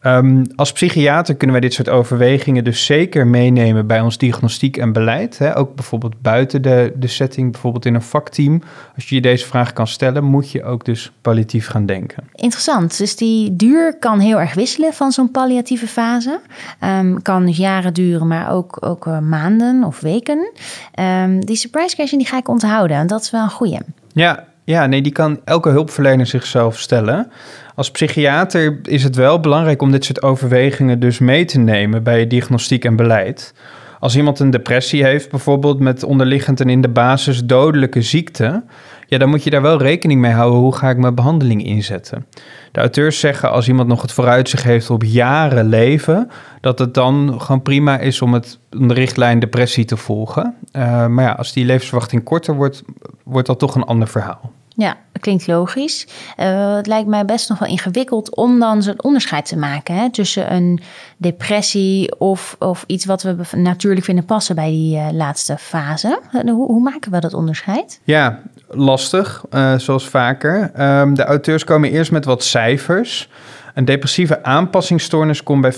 Um, 0.03 0.44
als 0.56 0.72
psychiater 0.72 1.36
kunnen 1.36 1.60
wij 1.60 1.68
dit 1.68 1.74
soort 1.74 1.89
overwegingen 1.89 2.63
dus 2.63 2.86
zeker 2.86 3.27
meenemen 3.27 3.88
bij 3.88 4.01
ons 4.01 4.18
diagnostiek 4.18 4.77
en 4.77 4.94
beleid. 4.94 5.38
Hè? 5.38 5.58
Ook 5.58 5.75
bijvoorbeeld 5.75 6.22
buiten 6.22 6.62
de, 6.62 6.94
de 6.96 7.08
setting, 7.08 7.51
bijvoorbeeld 7.51 7.86
in 7.86 7.96
een 7.96 8.01
vakteam. 8.01 8.62
Als 8.96 9.10
je 9.10 9.15
je 9.15 9.22
deze 9.22 9.46
vraag 9.46 9.74
kan 9.74 9.88
stellen, 9.88 10.24
moet 10.24 10.51
je 10.51 10.64
ook 10.64 10.85
dus 10.85 11.12
palliatief 11.22 11.68
gaan 11.68 11.85
denken. 11.85 12.24
Interessant. 12.35 12.98
Dus 12.98 13.16
die 13.16 13.55
duur 13.55 13.98
kan 13.98 14.20
heel 14.20 14.40
erg 14.40 14.53
wisselen 14.53 14.94
van 14.94 15.12
zo'n 15.12 15.31
palliatieve 15.31 15.88
fase. 15.88 16.40
Um, 16.83 17.22
kan 17.22 17.46
dus 17.46 17.57
jaren 17.57 17.94
duren, 17.94 18.27
maar 18.27 18.51
ook, 18.51 18.77
ook 18.85 19.05
uh, 19.05 19.20
maanden 19.20 19.83
of 19.83 20.00
weken. 20.00 20.51
Um, 21.00 21.46
die 21.46 21.55
surprise 21.55 21.96
question 21.96 22.20
die 22.20 22.27
ga 22.27 22.38
ik 22.38 22.48
onthouden. 22.48 22.98
En 22.98 23.07
dat 23.07 23.22
is 23.22 23.31
wel 23.31 23.44
een 23.44 23.50
goeie. 23.50 23.79
Ja, 24.14 24.48
ja, 24.70 24.86
nee, 24.86 25.01
die 25.01 25.12
kan 25.12 25.40
elke 25.44 25.70
hulpverlener 25.70 26.25
zichzelf 26.25 26.79
stellen. 26.79 27.32
Als 27.75 27.92
psychiater 27.92 28.79
is 28.84 29.03
het 29.03 29.16
wel 29.16 29.40
belangrijk 29.40 29.82
om 29.82 29.92
dit 29.92 30.05
soort 30.05 30.22
overwegingen 30.22 31.00
dus 31.00 31.20
mee 31.20 31.46
te 31.46 31.60
nemen 31.60 32.03
bij 32.03 32.27
diagnostiek 32.27 32.86
en 32.86 32.96
beleid. 32.96 33.53
Als 34.00 34.16
iemand 34.16 34.40
een 34.40 34.50
depressie 34.50 35.03
heeft, 35.03 35.29
bijvoorbeeld 35.29 35.79
met 35.79 36.03
onderliggend 36.03 36.60
en 36.60 36.70
in 36.70 36.82
de 36.82 36.90
basis 36.90 37.46
dodelijke 37.46 38.01
ziekte, 38.01 38.64
ja, 39.08 39.18
dan 39.18 39.29
moet 39.29 39.44
je 39.44 39.50
daar 39.50 39.62
wel 39.62 39.82
rekening 39.82 40.22
mee 40.22 40.32
houden. 40.32 40.60
Hoe 40.60 40.75
ga 40.75 40.90
ik 40.90 40.98
mijn 40.98 41.16
behandeling 41.16 41.66
inzetten? 41.66 42.25
De 42.72 42.79
auteurs 42.79 43.20
zeggen 43.20 43.51
als 43.51 43.68
iemand 43.68 43.88
nog 43.88 44.01
het 44.01 44.12
vooruitzicht 44.12 44.64
heeft 44.64 44.90
op 44.90 45.03
jaren 45.03 45.70
leven, 45.70 46.29
dat 46.62 46.79
het 46.79 46.94
dan 46.94 47.42
gewoon 47.42 47.62
prima 47.62 48.00
is 48.00 48.22
om, 48.22 48.34
het, 48.34 48.60
de 48.70 48.94
richtlijn 48.94 49.40
depressie 49.40 49.86
te 49.86 49.98
volgen. 49.98 50.55
Uh, 50.74 51.08
maar 51.08 51.24
ja, 51.24 51.32
als 51.32 51.53
die 51.53 51.66
levensverwachting 51.66 52.24
korter 52.24 52.55
wordt, 52.55 52.84
wordt 53.24 53.48
dat 53.48 53.60
toch 53.60 53.75
een 53.75 53.84
ander 53.84 54.08
verhaal. 54.08 54.51
Ja, 54.79 54.98
klinkt 55.20 55.48
logisch. 55.48 56.07
Uh, 56.37 56.75
het 56.75 56.87
lijkt 56.87 57.07
mij 57.07 57.25
best 57.25 57.50
nog 57.50 57.59
wel 57.59 57.70
ingewikkeld 57.70 58.35
om 58.35 58.59
dan 58.59 58.83
zo'n 58.83 59.03
onderscheid 59.03 59.46
te 59.46 59.57
maken 59.57 59.96
hè, 59.96 60.11
tussen 60.11 60.53
een 60.53 60.79
depressie 61.18 62.20
of, 62.20 62.55
of 62.59 62.83
iets 62.87 63.05
wat 63.05 63.24
we 63.24 63.35
natuurlijk 63.51 64.05
vinden 64.05 64.25
passen 64.25 64.55
bij 64.55 64.70
die 64.70 64.96
uh, 64.96 65.07
laatste 65.11 65.57
fase. 65.57 66.20
Uh, 66.31 66.42
hoe, 66.42 66.65
hoe, 66.65 66.81
maken 66.81 67.11
we 67.11 67.20
dat 67.20 67.33
onderscheid? 67.33 68.00
Ja, 68.03 68.42
lastig, 68.68 69.46
zoals 69.77 70.07
vaker. 70.07 70.72
Um, 71.00 71.13
de 71.13 71.24
auteurs 71.24 71.63
komen 71.63 71.92
eerst 71.92 72.11
met 72.11 72.25
wat 72.25 72.44
cijfers. 72.44 73.29
Een 73.74 73.85
depressieve 73.85 74.44
aanpassingsstoornis 74.44 75.44
komt 75.44 75.61
bij 75.61 75.74
15% 75.74 75.75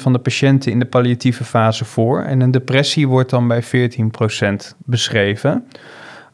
van 0.00 0.12
de 0.12 0.18
patiënten 0.18 0.72
in 0.72 0.78
de 0.78 0.84
palliatieve 0.84 1.44
fase 1.44 1.84
voor. 1.84 2.22
En 2.22 2.40
een 2.40 2.50
depressie 2.50 3.08
wordt 3.08 3.30
dan 3.30 3.48
bij 3.48 3.62
14% 3.64 3.66
beschreven. 4.84 5.66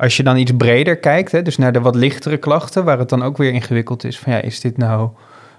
Als 0.03 0.17
je 0.17 0.23
dan 0.23 0.37
iets 0.37 0.53
breder 0.57 0.97
kijkt, 0.97 1.33
hè, 1.33 1.43
dus 1.43 1.57
naar 1.57 1.73
de 1.73 1.81
wat 1.81 1.95
lichtere 1.95 2.37
klachten, 2.37 2.85
waar 2.85 2.99
het 2.99 3.09
dan 3.09 3.23
ook 3.23 3.37
weer 3.37 3.53
ingewikkeld 3.53 4.05
is 4.05 4.19
van 4.19 4.33
ja, 4.33 4.41
is 4.41 4.61
dit 4.61 4.77
nou, 4.77 5.11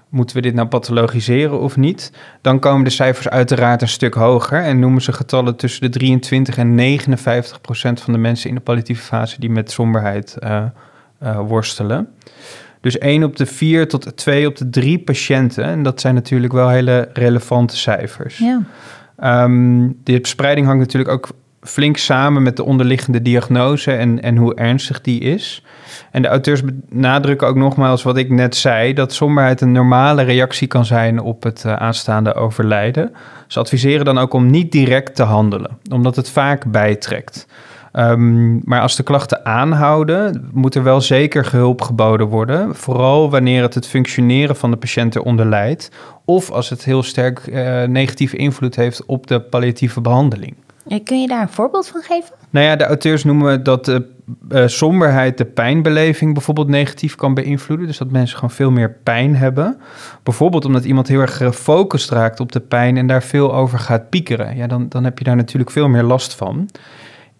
moeten 0.08 0.36
we 0.36 0.42
dit 0.42 0.54
nou 0.54 0.68
pathologiseren 0.68 1.60
of 1.60 1.76
niet? 1.76 2.12
Dan 2.40 2.58
komen 2.58 2.84
de 2.84 2.90
cijfers 2.90 3.28
uiteraard 3.28 3.82
een 3.82 3.88
stuk 3.88 4.14
hoger 4.14 4.62
en 4.62 4.78
noemen 4.78 5.02
ze 5.02 5.12
getallen 5.12 5.56
tussen 5.56 5.82
de 5.82 5.88
23 5.88 6.56
en 6.56 6.74
59 6.74 7.60
procent 7.60 8.00
van 8.00 8.12
de 8.12 8.18
mensen 8.18 8.48
in 8.48 8.54
de 8.54 8.60
palliatieve 8.60 9.02
fase 9.02 9.40
die 9.40 9.50
met 9.50 9.70
somberheid 9.70 10.36
uh, 10.42 10.64
uh, 11.22 11.40
worstelen. 11.46 12.08
Dus 12.80 12.98
1 12.98 13.24
op 13.24 13.36
de 13.36 13.46
4 13.46 13.88
tot 13.88 14.16
2 14.16 14.46
op 14.46 14.56
de 14.56 14.70
3 14.70 14.98
patiënten. 14.98 15.64
En 15.64 15.82
dat 15.82 16.00
zijn 16.00 16.14
natuurlijk 16.14 16.52
wel 16.52 16.68
hele 16.68 17.08
relevante 17.12 17.76
cijfers. 17.76 18.38
Ja. 18.38 18.62
Um, 19.44 20.00
de 20.02 20.18
spreiding 20.22 20.66
hangt 20.66 20.80
natuurlijk 20.80 21.12
ook 21.12 21.28
flink 21.64 21.96
samen 21.96 22.42
met 22.42 22.56
de 22.56 22.64
onderliggende 22.64 23.22
diagnose 23.22 23.92
en, 23.92 24.22
en 24.22 24.36
hoe 24.36 24.54
ernstig 24.54 25.00
die 25.00 25.20
is. 25.20 25.64
En 26.10 26.22
de 26.22 26.28
auteurs 26.28 26.62
benadrukken 26.64 27.48
ook 27.48 27.56
nogmaals 27.56 28.02
wat 28.02 28.16
ik 28.16 28.30
net 28.30 28.56
zei: 28.56 28.92
dat 28.92 29.12
somberheid 29.12 29.60
een 29.60 29.72
normale 29.72 30.22
reactie 30.22 30.68
kan 30.68 30.84
zijn 30.84 31.20
op 31.20 31.42
het 31.42 31.62
uh, 31.66 31.72
aanstaande 31.72 32.34
overlijden. 32.34 33.12
Ze 33.46 33.58
adviseren 33.58 34.04
dan 34.04 34.18
ook 34.18 34.32
om 34.32 34.50
niet 34.50 34.72
direct 34.72 35.14
te 35.14 35.22
handelen, 35.22 35.78
omdat 35.90 36.16
het 36.16 36.30
vaak 36.30 36.70
bijtrekt. 36.70 37.46
Um, 37.96 38.60
maar 38.64 38.80
als 38.80 38.96
de 38.96 39.02
klachten 39.02 39.44
aanhouden, 39.44 40.48
moet 40.52 40.74
er 40.74 40.82
wel 40.82 41.00
zeker 41.00 41.48
hulp 41.52 41.82
geboden 41.82 42.26
worden. 42.26 42.74
Vooral 42.74 43.30
wanneer 43.30 43.62
het 43.62 43.74
het 43.74 43.86
functioneren 43.86 44.56
van 44.56 44.70
de 44.70 44.76
patiënt 44.76 45.16
eronder 45.16 45.46
leidt. 45.46 45.90
Of 46.24 46.50
als 46.50 46.70
het 46.70 46.84
heel 46.84 47.02
sterk 47.02 47.46
uh, 47.46 47.82
negatieve 47.82 48.36
invloed 48.36 48.76
heeft 48.76 49.04
op 49.06 49.26
de 49.26 49.40
palliatieve 49.40 50.00
behandeling. 50.00 50.54
Kun 51.04 51.20
je 51.20 51.28
daar 51.28 51.42
een 51.42 51.48
voorbeeld 51.48 51.88
van 51.88 52.02
geven? 52.02 52.34
Nou 52.50 52.66
ja, 52.66 52.76
de 52.76 52.84
auteurs 52.84 53.24
noemen 53.24 53.62
dat 53.62 53.84
de 53.84 54.06
uh, 54.48 54.66
somberheid 54.66 55.38
de 55.38 55.44
pijnbeleving 55.44 56.32
bijvoorbeeld 56.32 56.68
negatief 56.68 57.14
kan 57.14 57.34
beïnvloeden. 57.34 57.86
Dus 57.86 57.98
dat 57.98 58.10
mensen 58.10 58.34
gewoon 58.36 58.54
veel 58.54 58.70
meer 58.70 58.96
pijn 59.02 59.36
hebben. 59.36 59.80
Bijvoorbeeld 60.22 60.64
omdat 60.64 60.84
iemand 60.84 61.08
heel 61.08 61.20
erg 61.20 61.36
gefocust 61.36 62.10
raakt 62.10 62.40
op 62.40 62.52
de 62.52 62.60
pijn 62.60 62.96
en 62.96 63.06
daar 63.06 63.22
veel 63.22 63.54
over 63.54 63.78
gaat 63.78 64.10
piekeren. 64.10 64.56
Ja, 64.56 64.66
dan, 64.66 64.88
dan 64.88 65.04
heb 65.04 65.18
je 65.18 65.24
daar 65.24 65.36
natuurlijk 65.36 65.70
veel 65.70 65.88
meer 65.88 66.02
last 66.02 66.34
van. 66.34 66.68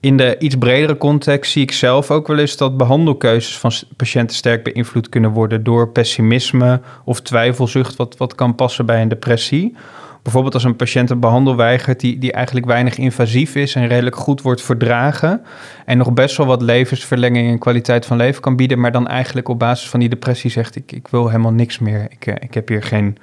In 0.01 0.17
de 0.17 0.39
iets 0.39 0.55
bredere 0.55 0.97
context 0.97 1.53
zie 1.53 1.63
ik 1.63 1.73
zelf 1.73 2.11
ook 2.11 2.27
wel 2.27 2.39
eens 2.39 2.57
dat 2.57 2.77
behandelkeuzes 2.77 3.59
van 3.59 3.73
patiënten 3.97 4.37
sterk 4.37 4.65
beïnvloed 4.65 5.09
kunnen 5.09 5.31
worden 5.31 5.65
door 5.65 5.89
pessimisme 5.89 6.81
of 7.05 7.21
twijfelzucht, 7.21 7.97
wat, 7.97 8.17
wat 8.17 8.35
kan 8.35 8.55
passen 8.55 8.87
bij 8.87 9.03
een 9.03 9.09
depressie. 9.09 9.77
Bijvoorbeeld 10.25 10.55
als 10.55 10.65
een 10.65 10.77
patiënt 10.77 11.11
een 11.11 11.21
behandel 11.21 11.57
weigert 11.57 12.01
die, 12.01 12.19
die 12.19 12.33
eigenlijk 12.33 12.67
weinig 12.67 12.99
invasief 12.99 13.55
is 13.55 13.75
en 13.75 13.87
redelijk 13.87 14.17
goed 14.17 14.43
wordt 14.43 14.63
verdragen 14.63 15.43
en 15.85 15.99
nog 15.99 16.13
best 16.13 16.37
wel 16.37 16.47
wat 16.47 16.63
levensverlenging 16.63 17.51
en 17.51 17.59
kwaliteit 17.59 18.07
van 18.07 18.17
leven 18.17 18.41
kan 18.41 18.57
bieden, 18.57 18.81
maar 18.81 18.93
dan 18.93 19.09
eigenlijk 19.09 19.49
op 19.49 19.59
basis 19.59 19.89
van 19.89 20.01
die 20.01 20.09
depressie 20.09 20.51
zegt 20.51 20.77
ik, 20.77 20.93
ik 20.93 21.09
wil 21.09 21.29
helemaal 21.29 21.53
niks 21.53 21.79
meer, 21.79 22.07
ik, 22.11 22.27
eh, 22.27 22.35
ik 22.41 22.55
heb 22.55 22.69
hier 22.69 22.83
geen 22.83 23.17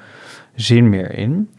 zin 0.55 0.89
meer 0.89 1.17
in. 1.17 1.49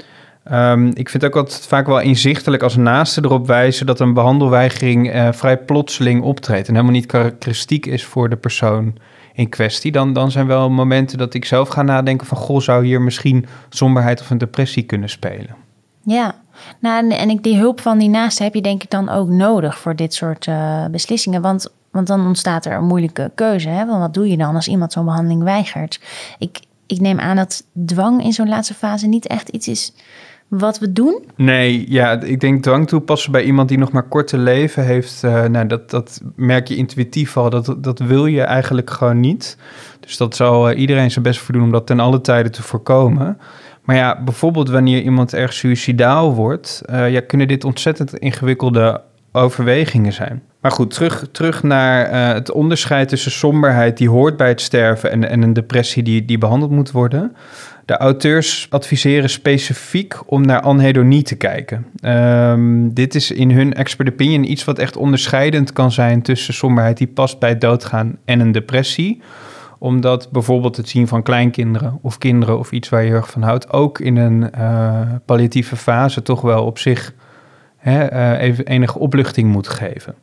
Um, 0.52 0.90
ik 0.94 1.08
vind 1.08 1.24
ook 1.24 1.36
altijd 1.36 1.66
vaak 1.66 1.86
wel 1.86 2.00
inzichtelijk 2.00 2.62
als 2.62 2.76
naasten 2.76 3.24
erop 3.24 3.46
wijzen 3.46 3.86
dat 3.86 4.00
een 4.00 4.14
behandelweigering 4.14 5.14
uh, 5.14 5.32
vrij 5.32 5.58
plotseling 5.58 6.22
optreedt 6.22 6.68
en 6.68 6.74
helemaal 6.74 6.94
niet 6.94 7.06
karakteristiek 7.06 7.86
is 7.86 8.04
voor 8.04 8.28
de 8.28 8.36
persoon 8.36 8.96
in 9.34 9.48
kwestie. 9.48 9.92
Dan, 9.92 10.12
dan 10.12 10.30
zijn 10.30 10.46
wel 10.46 10.70
momenten 10.70 11.18
dat 11.18 11.34
ik 11.34 11.44
zelf 11.44 11.68
ga 11.68 11.82
nadenken 11.82 12.26
van 12.26 12.38
goh, 12.38 12.60
zou 12.60 12.84
hier 12.84 13.00
misschien 13.00 13.46
somberheid 13.68 14.20
of 14.20 14.30
een 14.30 14.38
depressie 14.38 14.82
kunnen 14.82 15.08
spelen. 15.08 15.56
Ja, 16.04 16.34
nou, 16.80 17.10
en 17.10 17.30
ik, 17.30 17.42
die 17.42 17.56
hulp 17.56 17.80
van 17.80 17.98
die 17.98 18.08
naasten 18.08 18.44
heb 18.44 18.54
je 18.54 18.62
denk 18.62 18.82
ik 18.82 18.90
dan 18.90 19.08
ook 19.08 19.28
nodig 19.28 19.78
voor 19.78 19.96
dit 19.96 20.14
soort 20.14 20.46
uh, 20.46 20.86
beslissingen. 20.86 21.42
Want, 21.42 21.72
want 21.90 22.06
dan 22.06 22.26
ontstaat 22.26 22.64
er 22.64 22.72
een 22.72 22.86
moeilijke 22.86 23.30
keuze. 23.34 23.68
Hè? 23.68 23.86
Want 23.86 23.98
wat 23.98 24.14
doe 24.14 24.28
je 24.28 24.36
dan 24.36 24.54
als 24.54 24.68
iemand 24.68 24.92
zo'n 24.92 25.04
behandeling 25.04 25.42
weigert? 25.42 26.00
Ik, 26.38 26.60
ik 26.86 27.00
neem 27.00 27.20
aan 27.20 27.36
dat 27.36 27.64
dwang 27.86 28.24
in 28.24 28.32
zo'n 28.32 28.48
laatste 28.48 28.74
fase 28.74 29.06
niet 29.06 29.26
echt 29.26 29.48
iets 29.48 29.68
is 29.68 29.92
wat 30.58 30.78
we 30.78 30.92
doen? 30.92 31.24
Nee, 31.36 31.84
ja, 31.88 32.20
ik 32.20 32.40
denk 32.40 32.62
dwang 32.62 32.88
toepassen 32.88 33.32
bij 33.32 33.42
iemand 33.42 33.68
die 33.68 33.78
nog 33.78 33.92
maar 33.92 34.02
korte 34.02 34.38
leven 34.38 34.84
heeft. 34.84 35.22
Uh, 35.24 35.44
nou, 35.44 35.66
dat, 35.66 35.90
dat 35.90 36.20
merk 36.36 36.68
je 36.68 36.76
intuïtief 36.76 37.36
al. 37.36 37.50
Dat, 37.50 37.74
dat 37.78 37.98
wil 37.98 38.26
je 38.26 38.42
eigenlijk 38.42 38.90
gewoon 38.90 39.20
niet. 39.20 39.56
Dus 40.00 40.16
dat 40.16 40.36
zal 40.36 40.70
uh, 40.70 40.78
iedereen 40.78 41.10
zijn 41.10 41.24
best 41.24 41.40
voor 41.40 41.54
doen 41.54 41.62
om 41.62 41.72
dat 41.72 41.86
ten 41.86 42.00
alle 42.00 42.20
tijden 42.20 42.52
te 42.52 42.62
voorkomen. 42.62 43.38
Maar 43.82 43.96
ja, 43.96 44.22
bijvoorbeeld 44.22 44.70
wanneer 44.70 45.02
iemand 45.02 45.34
erg 45.34 45.52
suicidaal 45.52 46.34
wordt, 46.34 46.82
uh, 46.90 47.10
ja, 47.10 47.20
kunnen 47.20 47.48
dit 47.48 47.64
ontzettend 47.64 48.18
ingewikkelde 48.18 49.00
overwegingen 49.32 50.12
zijn. 50.12 50.42
Maar 50.60 50.70
goed, 50.72 50.94
terug, 50.94 51.26
terug 51.32 51.62
naar 51.62 52.10
het 52.34 52.50
onderscheid 52.50 53.08
tussen 53.08 53.30
somberheid 53.30 53.96
die 53.96 54.08
hoort 54.08 54.36
bij 54.36 54.48
het 54.48 54.60
sterven 54.60 55.10
en, 55.10 55.28
en 55.28 55.42
een 55.42 55.52
depressie 55.52 56.02
die, 56.02 56.24
die 56.24 56.38
behandeld 56.38 56.70
moet 56.70 56.90
worden. 56.90 57.36
De 57.84 57.96
auteurs 57.96 58.66
adviseren 58.70 59.30
specifiek 59.30 60.20
om 60.26 60.46
naar 60.46 60.60
anhedonie 60.60 61.22
te 61.22 61.36
kijken. 61.36 61.86
Um, 62.04 62.94
dit 62.94 63.14
is 63.14 63.30
in 63.30 63.50
hun 63.50 63.74
expert 63.74 64.08
opinion 64.08 64.50
iets 64.50 64.64
wat 64.64 64.78
echt 64.78 64.96
onderscheidend 64.96 65.72
kan 65.72 65.92
zijn 65.92 66.22
tussen 66.22 66.54
somberheid 66.54 66.96
die 66.96 67.06
past 67.06 67.38
bij 67.38 67.58
doodgaan 67.58 68.18
en 68.24 68.40
een 68.40 68.52
depressie 68.52 69.22
omdat 69.82 70.28
bijvoorbeeld 70.30 70.76
het 70.76 70.88
zien 70.88 71.08
van 71.08 71.22
kleinkinderen 71.22 71.98
of 72.02 72.18
kinderen 72.18 72.58
of 72.58 72.72
iets 72.72 72.88
waar 72.88 73.04
je 73.04 73.10
erg 73.10 73.30
van 73.30 73.42
houdt, 73.42 73.72
ook 73.72 74.00
in 74.00 74.16
een 74.16 74.50
uh, 74.58 75.00
palliatieve 75.24 75.76
fase 75.76 76.22
toch 76.22 76.40
wel 76.40 76.64
op 76.64 76.78
zich 76.78 77.14
hè, 77.76 78.12
uh, 78.12 78.42
even 78.42 78.66
enige 78.66 78.98
opluchting 78.98 79.52
moet 79.52 79.68
geven. 79.68 80.14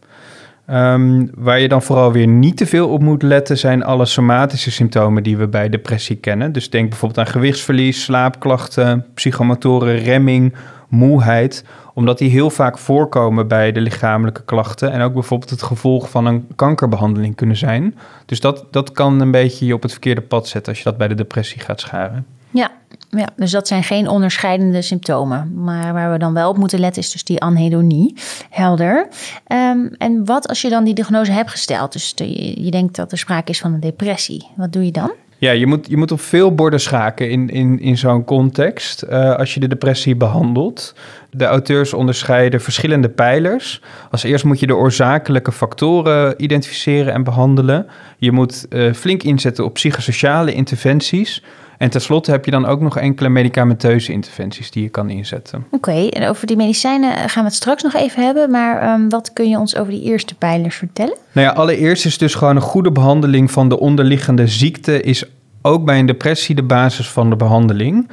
Um, 0.72 1.30
waar 1.36 1.60
je 1.60 1.68
dan 1.68 1.82
vooral 1.82 2.12
weer 2.12 2.28
niet 2.28 2.58
te 2.58 2.66
veel 2.66 2.90
op 2.90 3.02
moet 3.02 3.22
letten, 3.22 3.58
zijn 3.58 3.84
alle 3.84 4.06
somatische 4.06 4.72
symptomen 4.72 5.24
die 5.24 5.38
we 5.38 5.48
bij 5.48 5.70
depressie 5.70 6.16
kennen. 6.16 6.52
Dus 6.52 6.70
denk 6.70 6.90
bijvoorbeeld 6.90 7.28
aan 7.28 7.34
gewichtsverlies, 7.34 8.04
slaapklachten, 8.04 9.06
psychomotoren, 9.14 9.98
remming, 9.98 10.54
moeheid, 10.88 11.66
omdat 11.94 12.18
die 12.18 12.30
heel 12.30 12.50
vaak 12.50 12.78
voorkomen 12.78 13.48
bij 13.48 13.72
de 13.72 13.82
lichamelijke 13.82 14.44
klachten 14.44 14.92
en 14.92 15.02
ook 15.02 15.14
bijvoorbeeld 15.14 15.50
het 15.50 15.62
gevolg 15.64 16.10
van 16.10 16.26
een 16.26 16.48
kankerbehandeling 16.56 17.36
kunnen 17.36 17.58
zijn. 17.58 17.98
Dus 18.26 18.40
dat, 18.40 18.66
dat 18.72 18.92
kan 18.92 19.20
een 19.20 19.32
beetje 19.32 19.66
je 19.66 19.74
op 19.74 19.82
het 19.82 19.92
verkeerde 19.92 20.22
pad 20.22 20.48
zetten 20.48 20.72
als 20.72 20.78
je 20.84 20.90
dat 20.90 20.98
bij 20.98 21.08
de 21.08 21.16
depressie 21.16 21.62
gaat 21.62 21.80
scharen. 21.80 22.26
Ja, 22.52 22.72
ja, 23.10 23.30
dus 23.36 23.52
dat 23.52 23.68
zijn 23.68 23.84
geen 23.84 24.08
onderscheidende 24.08 24.82
symptomen. 24.82 25.64
Maar 25.64 25.94
waar 25.94 26.12
we 26.12 26.18
dan 26.18 26.34
wel 26.34 26.50
op 26.50 26.58
moeten 26.58 26.80
letten 26.80 27.02
is 27.02 27.12
dus 27.12 27.24
die 27.24 27.42
anhedonie. 27.42 28.16
Helder. 28.50 29.08
Um, 29.48 29.90
en 29.98 30.26
wat 30.26 30.48
als 30.48 30.62
je 30.62 30.70
dan 30.70 30.84
die 30.84 30.94
diagnose 30.94 31.32
hebt 31.32 31.50
gesteld? 31.50 31.94
Dus 31.94 32.16
de, 32.16 32.62
je 32.64 32.72
denkt 32.72 32.96
dat 32.96 33.12
er 33.12 33.18
sprake 33.18 33.52
is 33.52 33.60
van 33.60 33.74
een 33.74 33.80
depressie. 33.80 34.48
Wat 34.56 34.74
doe 34.74 34.86
je 34.86 34.92
dan? 34.92 35.12
Ja, 35.38 35.52
je 35.52 35.68
moet, 35.68 35.88
je 35.90 35.98
moet 35.98 36.12
op 36.12 36.22
veel 36.22 36.56
borden 36.56 36.80
schaken 36.80 37.30
in, 37.30 37.50
in, 37.50 37.80
in 37.80 37.98
zo'n 37.98 38.24
context 38.24 39.04
uh, 39.10 39.36
als 39.36 39.54
je 39.54 39.60
de 39.60 39.68
depressie 39.68 40.16
behandelt. 40.16 40.96
De 41.32 41.46
auteurs 41.46 41.94
onderscheiden 41.94 42.62
verschillende 42.62 43.10
pijlers. 43.10 43.82
Als 44.12 44.24
eerst 44.24 44.44
moet 44.44 44.60
je 44.60 44.68
de 44.68 44.76
oorzakelijke 44.76 45.52
factoren 45.52 46.34
identificeren 46.44 47.14
en 47.14 47.24
behandelen. 47.24 47.88
Je 48.18 48.32
moet 48.32 48.66
uh, 48.70 48.94
flink 48.94 49.24
inzetten 49.24 49.66
op 49.66 49.74
psychosociale 49.74 50.54
interventies. 50.54 51.44
En 51.80 51.90
tenslotte 51.90 52.32
heb 52.32 52.46
je 52.46 52.52
dan 52.52 52.66
ook 52.66 52.82
nog 52.82 52.98
enkele 52.98 53.30
medicamenteuze 53.30 54.12
interventies 54.12 54.72
die 54.72 54.84
je 54.84 54.90
kan 54.90 55.10
inzetten. 55.10 55.66
Oké, 55.72 55.76
okay, 55.76 56.10
en 56.10 56.30
over 56.30 56.48
die 56.48 56.58
medicijnen 56.58 57.30
gaan 57.30 57.44
we 57.44 57.50
het 57.50 57.58
straks 57.58 57.84
nog 57.84 57.94
even 57.94 58.24
hebben. 58.24 58.52
Maar 58.52 58.94
um, 58.94 59.10
wat 59.10 59.34
kun 59.34 59.50
je 59.50 59.58
ons 59.58 59.76
over 59.76 59.92
die 59.92 60.04
eerste 60.04 60.36
pijlers 60.36 60.76
vertellen? 60.76 61.18
Nou 61.32 61.48
ja, 61.48 61.54
allereerst 61.54 62.06
is 62.06 62.18
dus 62.18 62.36
gewoon 62.36 62.56
een 62.56 62.62
goede 62.62 62.92
behandeling 62.92 63.52
van 63.52 63.70
de 63.70 63.80
onderliggende 63.80 64.48
ziekte... 64.48 65.02
is 65.02 65.24
ook 65.62 65.86
bij 65.86 66.00
een 66.00 66.06
depressie 66.06 66.56
de 66.56 66.64
basis 66.64 67.10
van 67.10 67.30
de 67.30 67.36
behandeling 67.36 68.10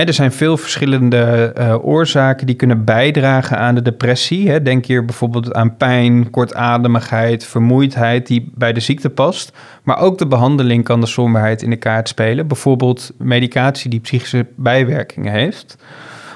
er 0.00 0.12
zijn 0.12 0.32
veel 0.32 0.56
verschillende 0.56 1.54
uh, 1.58 1.86
oorzaken 1.86 2.46
die 2.46 2.54
kunnen 2.54 2.84
bijdragen 2.84 3.58
aan 3.58 3.74
de 3.74 3.82
depressie. 3.82 4.62
Denk 4.62 4.86
hier 4.86 5.04
bijvoorbeeld 5.04 5.52
aan 5.52 5.76
pijn, 5.76 6.30
kortademigheid, 6.30 7.44
vermoeidheid 7.44 8.26
die 8.26 8.52
bij 8.54 8.72
de 8.72 8.80
ziekte 8.80 9.10
past. 9.10 9.52
Maar 9.82 9.98
ook 9.98 10.18
de 10.18 10.26
behandeling 10.26 10.84
kan 10.84 11.00
de 11.00 11.06
somberheid 11.06 11.62
in 11.62 11.70
de 11.70 11.76
kaart 11.76 12.08
spelen. 12.08 12.46
Bijvoorbeeld 12.46 13.12
medicatie 13.18 13.90
die 13.90 14.00
psychische 14.00 14.46
bijwerkingen 14.56 15.32
heeft. 15.32 15.76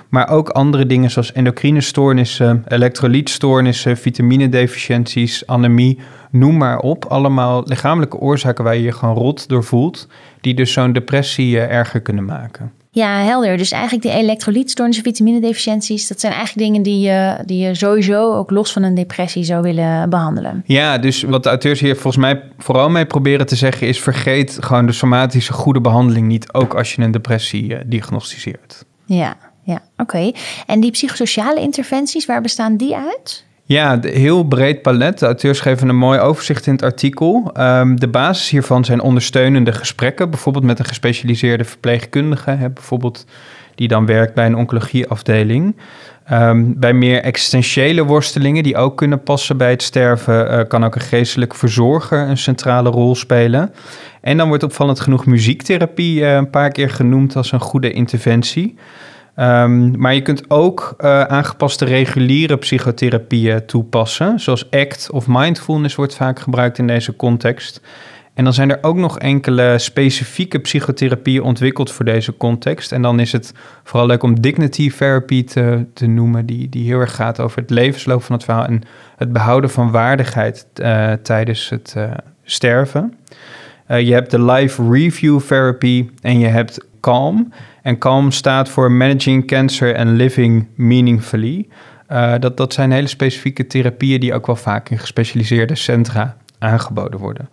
Maar 0.09 0.29
ook 0.29 0.49
andere 0.49 0.87
dingen 0.87 1.11
zoals 1.11 1.33
endocrine 1.33 1.81
stoornissen, 1.81 2.65
elektrolytstoornissen, 2.69 3.97
vitaminedeficiënties, 3.97 5.47
anemie, 5.47 5.99
noem 6.31 6.57
maar 6.57 6.79
op. 6.79 7.05
Allemaal 7.05 7.63
lichamelijke 7.65 8.17
oorzaken 8.17 8.65
waar 8.65 8.77
je 8.77 8.83
je 8.83 8.93
gewoon 8.93 9.15
rot 9.15 9.49
door 9.49 9.65
voelt, 9.65 10.09
die 10.41 10.55
dus 10.55 10.73
zo'n 10.73 10.93
depressie 10.93 11.55
uh, 11.57 11.71
erger 11.71 12.01
kunnen 12.01 12.25
maken. 12.25 12.78
Ja, 12.99 13.23
helder. 13.23 13.57
Dus 13.57 13.71
eigenlijk 13.71 14.03
die 14.03 14.13
elektrolytstoornissen, 14.13 15.05
vitaminedeficiënties, 15.05 16.09
dat 16.09 16.21
zijn 16.21 16.33
eigenlijk 16.33 16.67
dingen 16.67 16.83
die 16.83 17.01
je, 17.01 17.39
die 17.45 17.67
je 17.67 17.75
sowieso 17.75 18.35
ook 18.35 18.51
los 18.51 18.73
van 18.73 18.83
een 18.83 18.95
depressie 18.95 19.45
zou 19.45 19.63
willen 19.63 20.11
behandelen. 20.11 20.63
Ja, 20.67 20.99
dus 20.99 21.23
wat 21.23 21.43
de 21.43 21.49
auteurs 21.49 21.81
hier 21.81 21.95
volgens 21.95 22.17
mij 22.17 22.43
vooral 22.59 22.91
mee 22.91 23.07
proberen 23.07 23.47
te 23.47 23.57
zeggen 23.57 23.87
is: 23.87 24.01
vergeet 24.01 24.57
gewoon 24.61 24.87
de 24.87 24.93
somatische 24.93 25.53
goede 25.53 25.81
behandeling 25.81 26.27
niet, 26.27 26.53
ook 26.53 26.75
als 26.75 26.95
je 26.95 27.03
een 27.03 27.11
depressie 27.11 27.65
uh, 27.65 27.79
diagnosticeert. 27.87 28.85
Ja, 29.07 29.37
ja, 29.63 29.83
oké. 29.97 30.33
En 30.67 30.81
die 30.81 30.91
psychosociale 30.91 31.61
interventies, 31.61 32.27
waar 32.27 32.41
bestaan 32.41 32.77
die 32.77 32.97
uit? 32.97 33.45
Ja, 33.69 33.99
heel 34.01 34.43
breed 34.43 34.83
palet. 34.83 35.19
De 35.19 35.27
auteurs 35.27 35.61
geven 35.61 35.89
een 35.89 35.97
mooi 35.97 36.19
overzicht 36.19 36.67
in 36.67 36.73
het 36.73 36.83
artikel. 36.83 37.51
Um, 37.61 38.01
de 38.01 38.09
basis 38.09 38.51
hiervan 38.51 38.85
zijn 38.85 39.01
ondersteunende 39.01 39.73
gesprekken, 39.73 40.31
bijvoorbeeld 40.31 40.65
met 40.65 40.79
een 40.79 40.85
gespecialiseerde 40.85 41.65
verpleegkundige, 41.65 42.51
hè, 42.51 42.71
bijvoorbeeld 42.71 43.27
die 43.75 43.89
dan 43.89 44.07
werkt 44.07 44.35
bij 44.35 44.47
een 44.47 44.57
oncologieafdeling. 44.57 45.77
Um, 46.33 46.79
bij 46.79 46.93
meer 46.93 47.23
existentiële 47.23 48.05
worstelingen, 48.05 48.63
die 48.63 48.77
ook 48.77 48.97
kunnen 48.97 49.23
passen 49.23 49.57
bij 49.57 49.71
het 49.71 49.83
sterven, 49.83 50.53
uh, 50.53 50.61
kan 50.69 50.85
ook 50.85 50.95
een 50.95 51.01
geestelijk 51.01 51.55
verzorger 51.55 52.29
een 52.29 52.39
centrale 52.39 52.91
rol 52.91 53.15
spelen. 53.15 53.73
En 54.21 54.37
dan 54.37 54.49
wordt 54.49 54.63
opvallend 54.63 55.01
genoeg 55.01 55.27
muziektherapie 55.27 56.21
uh, 56.21 56.35
een 56.35 56.51
paar 56.51 56.71
keer 56.71 56.91
genoemd 56.91 57.37
als 57.37 57.53
een 57.53 57.61
goede 57.61 57.93
interventie. 57.93 58.77
Um, 59.41 59.99
maar 59.99 60.15
je 60.15 60.23
kunt 60.23 60.51
ook 60.51 60.95
uh, 61.01 61.23
aangepaste 61.23 61.85
reguliere 61.85 62.57
psychotherapieën 62.57 63.67
toepassen, 63.67 64.41
zoals 64.41 64.71
ACT 64.71 65.11
of 65.11 65.27
mindfulness 65.29 65.95
wordt 65.95 66.15
vaak 66.15 66.41
gebruikt 66.41 66.79
in 66.79 66.87
deze 66.87 67.17
context. 67.17 67.81
En 68.35 68.45
dan 68.45 68.53
zijn 68.53 68.71
er 68.71 68.79
ook 68.81 68.97
nog 68.97 69.19
enkele 69.19 69.79
specifieke 69.79 70.59
psychotherapieën 70.59 71.43
ontwikkeld 71.43 71.93
voor 71.93 72.05
deze 72.05 72.37
context. 72.37 72.93
En 72.93 73.03
dan 73.03 73.21
is 73.21 73.33
het 73.33 73.55
vooral 73.85 74.07
leuk 74.07 74.23
om 74.23 74.41
dignity 74.41 74.91
therapy 74.91 75.45
te, 75.45 76.07
noemen, 76.07 76.47
die, 76.47 76.69
die 76.69 76.85
heel 76.85 77.01
erg 77.01 77.15
gaat 77.15 77.41
over 77.41 77.61
het 77.61 77.71
levensloop 77.71 78.23
van 78.23 78.35
het 78.35 78.45
verhaal 78.45 78.65
en 78.65 78.83
het 79.17 79.33
behouden 79.33 79.71
van 79.71 79.91
waardigheid 79.91 80.67
uh, 80.83 81.13
tijdens 81.13 81.69
het 81.69 81.95
uh, 81.97 82.11
sterven. 82.43 83.15
je 83.87 84.13
hebt 84.13 84.31
de 84.31 84.45
life 84.45 84.91
review 84.91 85.41
therapy 85.41 86.09
en 86.21 86.39
je 86.39 86.47
hebt 86.47 86.87
Calm. 87.01 87.53
En 87.89 87.99
CALM 87.99 88.31
staat 88.31 88.69
voor 88.69 88.93
Managing 88.93 89.47
Cancer 89.47 89.97
and 89.97 90.11
Living 90.11 90.67
Meaningfully. 90.75 91.69
Uh, 92.13 92.35
dat, 92.39 92.57
dat 92.57 92.73
zijn 92.73 92.91
hele 92.91 93.07
specifieke 93.07 93.67
therapieën 93.67 94.21
die 94.21 94.35
ook 94.35 94.47
wel 94.47 94.57
vaak 94.57 94.89
in 94.89 94.99
gespecialiseerde 94.99 95.75
centra 95.75 96.37
aangeboden 96.59 97.21
worden. 97.21 97.49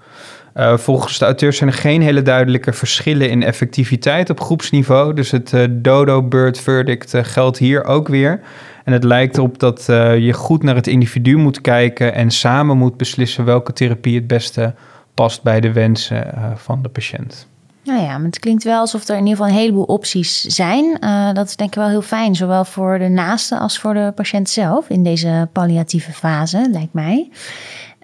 Uh, 0.56 0.78
volgens 0.78 1.18
de 1.18 1.26
auteurs 1.26 1.58
zijn 1.58 1.70
er 1.70 1.76
geen 1.76 2.02
hele 2.02 2.22
duidelijke 2.22 2.74
verschillen 2.74 3.30
in 3.30 3.44
effectiviteit 3.44 4.30
op 4.30 4.40
groepsniveau. 4.40 5.14
Dus 5.14 5.32
het 5.32 5.52
uh, 5.52 5.64
Dodo-Bird 5.70 6.60
verdict 6.60 7.14
geldt 7.18 7.58
hier 7.58 7.84
ook 7.84 8.08
weer. 8.08 8.40
En 8.84 8.94
het 8.94 9.04
lijkt 9.04 9.38
erop 9.38 9.60
dat 9.60 9.86
je 10.20 10.34
goed 10.34 10.64
naar 10.64 10.76
het 10.76 10.88
individu 10.88 11.36
moet 11.36 11.62
kijken 11.62 12.14
en 12.14 12.32
samen 12.32 12.78
moet 12.78 12.98
beslissen 12.98 13.46
welke 13.46 13.74
therapie 13.74 14.16
het 14.16 14.28
beste 14.28 14.74
past 15.14 15.44
bij 15.44 15.60
de 15.60 15.72
wensen 15.72 16.34
van 16.56 16.82
de 16.82 16.90
patiënt. 16.90 17.48
Nou 17.86 18.02
ja, 18.02 18.22
het 18.22 18.40
klinkt 18.40 18.64
wel 18.64 18.80
alsof 18.80 19.08
er 19.08 19.18
in 19.18 19.26
ieder 19.26 19.38
geval 19.38 19.52
een 19.52 19.60
heleboel 19.60 19.84
opties 19.84 20.42
zijn. 20.42 20.98
Uh, 21.00 21.34
dat 21.34 21.48
is 21.48 21.56
denk 21.56 21.70
ik 21.70 21.76
wel 21.76 21.90
heel 21.90 22.02
fijn, 22.02 22.36
zowel 22.36 22.66
voor 22.66 23.00
de 23.00 23.10
naaste 23.10 23.58
als 23.58 23.80
voor 23.80 23.94
de 23.94 24.12
patiënt 24.16 24.50
zelf 24.50 24.90
in 24.90 25.04
deze 25.04 25.50
palliatieve 25.52 26.12
fase, 26.12 26.68
lijkt 26.72 26.94
mij. 26.94 27.30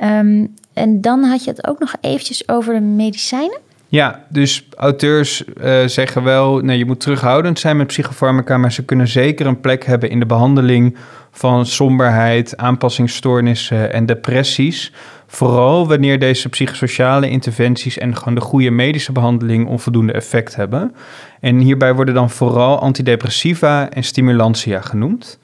Um, 0.04 0.54
en 0.74 1.02
dan 1.02 1.24
had 1.24 1.44
je 1.44 1.50
het 1.50 1.68
ook 1.68 1.80
nog 1.80 1.96
eventjes 2.02 2.48
over 2.48 2.74
de 2.74 2.80
medicijnen. 2.80 3.60
Ja, 3.88 4.26
dus 4.30 4.68
auteurs 4.78 5.44
uh, 5.44 5.86
zeggen 5.86 6.24
wel, 6.24 6.58
nee, 6.58 6.78
je 6.78 6.86
moet 6.86 7.00
terughoudend 7.00 7.60
zijn 7.60 7.78
met 7.78 7.88
psychofarmaca, 7.88 8.58
maar 8.58 8.72
ze 8.72 8.86
kunnen 8.86 9.08
zeker 9.08 9.46
een 9.46 9.60
plek 9.60 9.86
hebben 9.86 10.10
in 10.10 10.20
de 10.20 10.26
behandeling 10.26 10.98
van 11.32 11.66
somberheid, 11.66 12.58
aanpassingsstoornissen 12.58 13.94
en 13.94 14.06
depressies. 14.06 14.94
Vooral 15.34 15.88
wanneer 15.88 16.20
deze 16.20 16.50
psychosociale 16.50 17.30
interventies 17.30 17.98
en 17.98 18.16
gewoon 18.16 18.36
de 18.36 18.42
goede 18.42 18.70
medische 18.70 19.12
behandeling 19.12 19.68
onvoldoende 19.68 20.14
effect 20.14 20.56
hebben. 20.56 20.96
En 21.40 21.58
hierbij 21.58 21.94
worden 21.94 22.14
dan 22.14 22.30
vooral 22.30 22.80
antidepressiva 22.80 23.90
en 23.90 24.04
stimulantia 24.04 24.82
genoemd. 24.82 25.40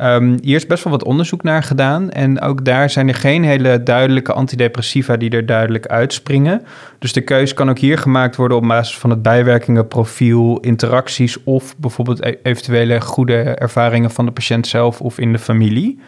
Um, 0.00 0.36
hier 0.42 0.56
is 0.56 0.66
best 0.66 0.84
wel 0.84 0.92
wat 0.92 1.04
onderzoek 1.04 1.42
naar 1.42 1.62
gedaan. 1.62 2.10
En 2.10 2.40
ook 2.40 2.64
daar 2.64 2.90
zijn 2.90 3.08
er 3.08 3.14
geen 3.14 3.44
hele 3.44 3.82
duidelijke 3.82 4.32
antidepressiva 4.32 5.16
die 5.16 5.30
er 5.30 5.46
duidelijk 5.46 5.86
uitspringen. 5.86 6.62
Dus 6.98 7.12
de 7.12 7.20
keus 7.20 7.54
kan 7.54 7.70
ook 7.70 7.78
hier 7.78 7.98
gemaakt 7.98 8.36
worden 8.36 8.56
op 8.56 8.66
basis 8.66 8.98
van 8.98 9.10
het 9.10 9.22
bijwerkingenprofiel, 9.22 10.58
interacties 10.60 11.42
of 11.44 11.76
bijvoorbeeld 11.76 12.24
e-, 12.24 12.36
eventuele 12.42 13.00
goede 13.00 13.42
ervaringen 13.42 14.10
van 14.10 14.24
de 14.26 14.32
patiënt 14.32 14.66
zelf 14.66 15.00
of 15.00 15.18
in 15.18 15.32
de 15.32 15.38
familie. 15.38 16.00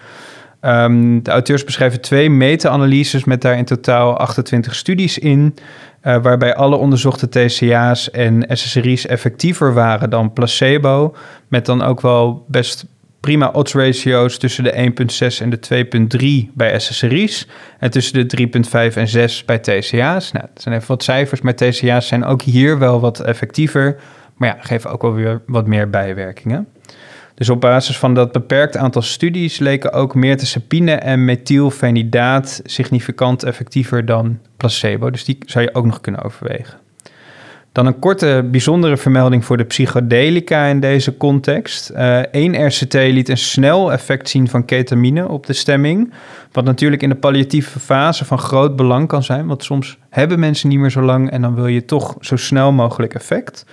Um, 0.65 1.23
de 1.23 1.31
auteurs 1.31 1.65
beschrijven 1.65 2.01
twee 2.01 2.31
meta-analyses 2.31 3.25
met 3.25 3.41
daar 3.41 3.57
in 3.57 3.65
totaal 3.65 4.17
28 4.19 4.75
studies 4.75 5.19
in. 5.19 5.55
Uh, 6.03 6.23
waarbij 6.23 6.55
alle 6.55 6.77
onderzochte 6.77 7.29
TCA's 7.29 8.11
en 8.11 8.45
SSRI's 8.49 9.07
effectiever 9.07 9.75
waren 9.75 10.11
dan 10.11 10.33
placebo. 10.33 11.15
Met 11.49 11.67
dan 11.67 11.83
ook 11.83 12.01
wel 12.01 12.45
best 12.49 12.87
prima 13.21 13.51
odds 13.53 13.75
ratio's 13.75 14.39
tussen 14.39 14.65
de 14.65 14.93
1,6 15.33 15.41
en 15.41 15.51
de 15.51 16.47
2,3 16.49 16.53
bij 16.55 16.79
SSRI's. 16.79 17.49
En 17.79 17.91
tussen 17.91 18.29
de 18.29 18.49
3,5 18.91 18.97
en 18.97 19.09
6 19.09 19.45
bij 19.45 19.59
TCA's. 19.59 20.33
Nou, 20.33 20.47
dat 20.55 20.63
zijn 20.63 20.75
even 20.75 20.89
wat 20.89 21.03
cijfers, 21.03 21.41
maar 21.41 21.55
TCA's 21.55 22.07
zijn 22.07 22.25
ook 22.25 22.43
hier 22.43 22.79
wel 22.79 23.01
wat 23.01 23.21
effectiever. 23.21 23.97
Maar 24.37 24.49
ja, 24.49 24.57
geven 24.61 24.91
ook 24.91 25.03
wel 25.03 25.15
weer 25.15 25.43
wat 25.47 25.67
meer 25.67 25.91
bijwerkingen. 25.91 26.69
Dus 27.35 27.51
op 27.51 27.61
basis 27.61 27.99
van 27.99 28.15
dat 28.15 28.33
beperkt 28.33 28.77
aantal 28.77 29.03
studies 29.03 29.59
leken 29.59 29.93
ook 29.93 30.15
mirtazapine 30.15 30.93
en 30.93 31.25
methylfenidaat 31.25 32.61
significant 32.65 33.43
effectiever 33.43 34.05
dan 34.05 34.39
placebo. 34.57 35.11
Dus 35.11 35.25
die 35.25 35.39
zou 35.47 35.65
je 35.65 35.75
ook 35.75 35.85
nog 35.85 36.01
kunnen 36.01 36.23
overwegen. 36.23 36.81
Dan 37.73 37.87
een 37.87 37.99
korte 37.99 38.49
bijzondere 38.51 38.97
vermelding 38.97 39.45
voor 39.45 39.57
de 39.57 39.65
psychedelica 39.65 40.65
in 40.65 40.81
deze 40.81 41.17
context. 41.17 41.91
Eén 42.31 42.55
uh, 42.55 42.67
RCT 42.67 42.95
liet 42.95 43.29
een 43.29 43.37
snel 43.37 43.93
effect 43.93 44.29
zien 44.29 44.49
van 44.49 44.65
ketamine 44.65 45.29
op 45.29 45.47
de 45.47 45.53
stemming. 45.53 46.13
Wat 46.53 46.65
natuurlijk 46.65 47.03
in 47.03 47.09
de 47.09 47.15
palliatieve 47.15 47.81
fase 47.81 48.25
van 48.25 48.39
groot 48.39 48.77
belang 48.77 49.09
kan 49.09 49.23
zijn. 49.23 49.47
Want 49.47 49.65
soms 49.65 49.99
hebben 50.11 50.39
mensen 50.39 50.69
niet 50.69 50.79
meer 50.79 50.91
zo 50.91 51.03
lang 51.03 51.31
en 51.31 51.43
dan 51.43 51.55
wil 51.55 51.67
je 51.67 51.85
toch 51.85 52.17
zo 52.21 52.37
snel 52.37 52.73
mogelijk 52.73 53.15
effect. 53.15 53.65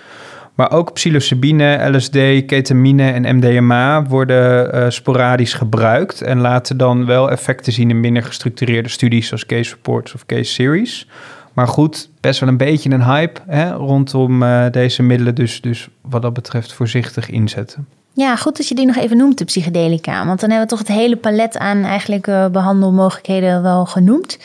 Maar 0.60 0.72
ook 0.72 0.93
psilocybine, 0.93 1.89
LSD, 1.91 2.45
ketamine 2.45 3.12
en 3.12 3.36
MDMA 3.36 4.04
worden 4.04 4.76
uh, 4.76 4.89
sporadisch 4.89 5.54
gebruikt. 5.54 6.22
En 6.22 6.39
laten 6.39 6.78
dan 6.78 7.06
wel 7.06 7.32
effecten 7.32 7.74
zien 7.74 7.89
in 7.89 8.00
minder 8.00 8.24
gestructureerde 8.24 8.89
studies 8.89 9.28
zoals 9.28 9.45
case 9.45 9.74
reports 9.74 10.13
of 10.13 10.26
case 10.26 10.54
series. 10.54 11.08
Maar 11.54 11.67
goed, 11.67 12.10
best 12.22 12.39
wel 12.39 12.50
een 12.50 12.58
beetje 12.58 12.89
een 12.89 13.04
hype 13.04 13.39
hè, 13.48 13.72
rondom 13.72 14.43
uh, 14.43 14.65
deze 14.72 15.04
middelen. 15.04 15.36
Dus, 15.36 15.62
dus 15.62 15.89
wat 16.02 16.22
dat 16.22 16.34
betreft 16.34 16.74
voorzichtig 16.74 17.30
inzetten. 17.30 17.88
Ja, 18.13 18.36
goed 18.36 18.58
dat 18.58 18.67
je 18.67 18.76
die 18.76 18.86
nog 18.86 18.95
even 18.95 19.17
noemt, 19.17 19.38
de 19.38 19.45
psychedelica. 19.45 20.26
Want 20.26 20.39
dan 20.39 20.50
hebben 20.50 20.67
we 20.67 20.76
toch 20.76 20.88
het 20.88 20.98
hele 20.98 21.15
palet 21.15 21.58
aan 21.58 21.84
eigenlijk 21.84 22.28
uh, 22.28 22.48
behandelmogelijkheden 22.48 23.62
wel 23.62 23.86
genoemd. 23.86 24.38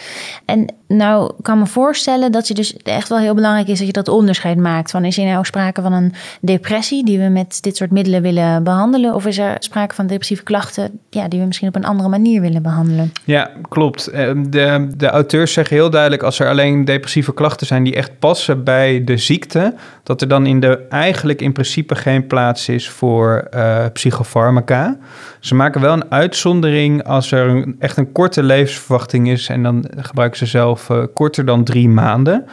En 0.44 0.74
nou 0.88 1.32
kan 1.42 1.58
me 1.58 1.66
voorstellen 1.66 2.32
dat 2.32 2.48
je 2.48 2.54
dus 2.54 2.76
echt 2.76 3.08
wel 3.08 3.18
heel 3.18 3.34
belangrijk 3.34 3.68
is 3.68 3.78
dat 3.78 3.86
je 3.86 3.92
dat 3.92 4.08
onderscheid 4.08 4.56
maakt. 4.58 4.90
Van 4.90 5.04
is 5.04 5.18
er 5.18 5.24
nou 5.24 5.44
sprake 5.44 5.82
van 5.82 5.92
een 5.92 6.12
depressie 6.40 7.04
die 7.04 7.18
we 7.18 7.28
met 7.28 7.62
dit 7.62 7.76
soort 7.76 7.90
middelen 7.90 8.22
willen 8.22 8.64
behandelen? 8.64 9.14
Of 9.14 9.26
is 9.26 9.38
er 9.38 9.56
sprake 9.58 9.94
van 9.94 10.06
depressieve 10.06 10.42
klachten 10.42 11.00
ja, 11.10 11.28
die 11.28 11.40
we 11.40 11.46
misschien 11.46 11.68
op 11.68 11.76
een 11.76 11.84
andere 11.84 12.08
manier 12.08 12.40
willen 12.40 12.62
behandelen? 12.62 13.12
Ja, 13.24 13.50
klopt. 13.68 14.06
Ehm, 14.06 14.50
de, 14.50 14.88
de 14.96 15.08
auteurs 15.08 15.52
zeggen 15.52 15.76
heel 15.76 15.90
duidelijk 15.90 16.22
als 16.22 16.38
er 16.38 16.48
alleen 16.48 16.84
depressieve 16.84 17.34
klachten 17.34 17.66
zijn 17.66 17.84
die 17.84 17.94
echt 17.94 18.18
passen 18.18 18.64
bij 18.64 19.04
de 19.04 19.16
ziekte, 19.16 19.74
dat 20.02 20.20
er 20.20 20.28
dan 20.28 20.46
in 20.46 20.60
de, 20.60 20.86
eigenlijk 20.88 21.40
in 21.40 21.52
principe 21.52 21.94
geen 21.94 22.26
plaats 22.26 22.68
is 22.68 22.88
voor 22.88 23.48
uh, 23.54 23.84
psychofarmaca. 23.92 24.96
Ze 25.40 25.54
maken 25.54 25.80
wel 25.80 25.92
een 25.92 26.10
uitzondering 26.10 27.04
als 27.04 27.32
er 27.32 27.74
echt 27.78 27.96
een 27.96 28.12
korte 28.12 28.42
levensverwachting 28.42 29.28
is 29.28 29.48
en 29.48 29.62
dan 29.62 29.84
gebruiken 29.96 30.38
ze 30.38 30.46
zelf 30.46 30.73
uh, 30.90 31.02
korter 31.14 31.44
dan 31.44 31.64
drie 31.64 31.88
maanden. 31.88 32.44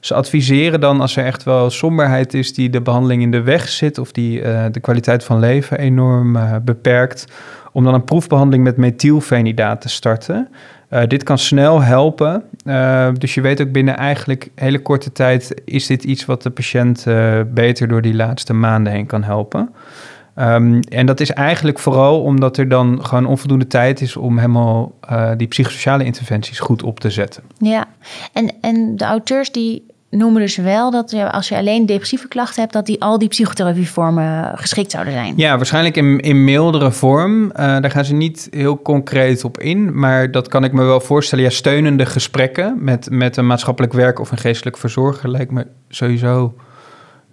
Ze 0.00 0.14
adviseren 0.14 0.80
dan 0.80 1.00
als 1.00 1.16
er 1.16 1.24
echt 1.24 1.42
wel 1.42 1.70
somberheid 1.70 2.34
is 2.34 2.54
die 2.54 2.70
de 2.70 2.80
behandeling 2.80 3.22
in 3.22 3.30
de 3.30 3.42
weg 3.42 3.68
zit 3.68 3.98
of 3.98 4.12
die 4.12 4.40
uh, 4.40 4.64
de 4.72 4.80
kwaliteit 4.80 5.24
van 5.24 5.38
leven 5.38 5.78
enorm 5.78 6.36
uh, 6.36 6.56
beperkt, 6.64 7.26
om 7.72 7.84
dan 7.84 7.94
een 7.94 8.04
proefbehandeling 8.04 8.64
met 8.64 8.76
methylfenidaat 8.76 9.80
te 9.80 9.88
starten. 9.88 10.48
dit 11.08 11.22
kan 11.22 11.38
snel 11.38 11.82
helpen. 11.82 12.42
dus 13.18 13.34
je 13.34 13.40
weet 13.40 13.60
ook 13.60 13.72
binnen 13.72 13.96
eigenlijk 13.96 14.48
hele 14.54 14.78
korte 14.78 15.12
tijd 15.12 15.62
is 15.64 15.86
dit 15.86 16.04
iets 16.04 16.24
wat 16.24 16.42
de 16.42 16.50
patiënt 16.50 17.06
beter 17.54 17.88
door 17.88 18.02
die 18.02 18.14
laatste 18.14 18.52
maanden 18.52 18.92
heen 18.92 19.06
kan 19.06 19.22
helpen. 19.22 19.74
Um, 20.38 20.80
en 20.80 21.06
dat 21.06 21.20
is 21.20 21.30
eigenlijk 21.30 21.78
vooral 21.78 22.22
omdat 22.22 22.56
er 22.56 22.68
dan 22.68 23.04
gewoon 23.04 23.26
onvoldoende 23.26 23.66
tijd 23.66 24.00
is 24.00 24.16
om 24.16 24.38
helemaal 24.38 24.92
uh, 25.10 25.30
die 25.36 25.46
psychosociale 25.46 26.04
interventies 26.04 26.58
goed 26.58 26.82
op 26.82 27.00
te 27.00 27.10
zetten. 27.10 27.42
Ja, 27.58 27.84
en, 28.32 28.52
en 28.60 28.96
de 28.96 29.04
auteurs 29.04 29.52
die 29.52 29.86
noemen 30.10 30.40
dus 30.40 30.56
wel 30.56 30.90
dat 30.90 31.14
als 31.30 31.48
je 31.48 31.56
alleen 31.56 31.86
depressieve 31.86 32.28
klachten 32.28 32.60
hebt, 32.60 32.72
dat 32.72 32.86
die 32.86 33.00
al 33.00 33.18
die 33.18 33.28
psychotherapievormen 33.28 34.58
geschikt 34.58 34.90
zouden 34.90 35.12
zijn. 35.12 35.34
Ja, 35.36 35.56
waarschijnlijk 35.56 35.96
in, 35.96 36.20
in 36.20 36.44
mildere 36.44 36.92
vorm. 36.92 37.44
Uh, 37.44 37.50
daar 37.56 37.90
gaan 37.90 38.04
ze 38.04 38.14
niet 38.14 38.48
heel 38.50 38.82
concreet 38.82 39.44
op 39.44 39.58
in, 39.58 39.98
maar 39.98 40.30
dat 40.30 40.48
kan 40.48 40.64
ik 40.64 40.72
me 40.72 40.84
wel 40.84 41.00
voorstellen. 41.00 41.44
Ja, 41.44 41.50
steunende 41.50 42.06
gesprekken 42.06 42.76
met, 42.78 43.10
met 43.10 43.36
een 43.36 43.46
maatschappelijk 43.46 43.92
werk 43.92 44.18
of 44.18 44.30
een 44.30 44.38
geestelijk 44.38 44.76
verzorger 44.76 45.30
lijkt 45.30 45.50
me 45.50 45.66
sowieso 45.88 46.54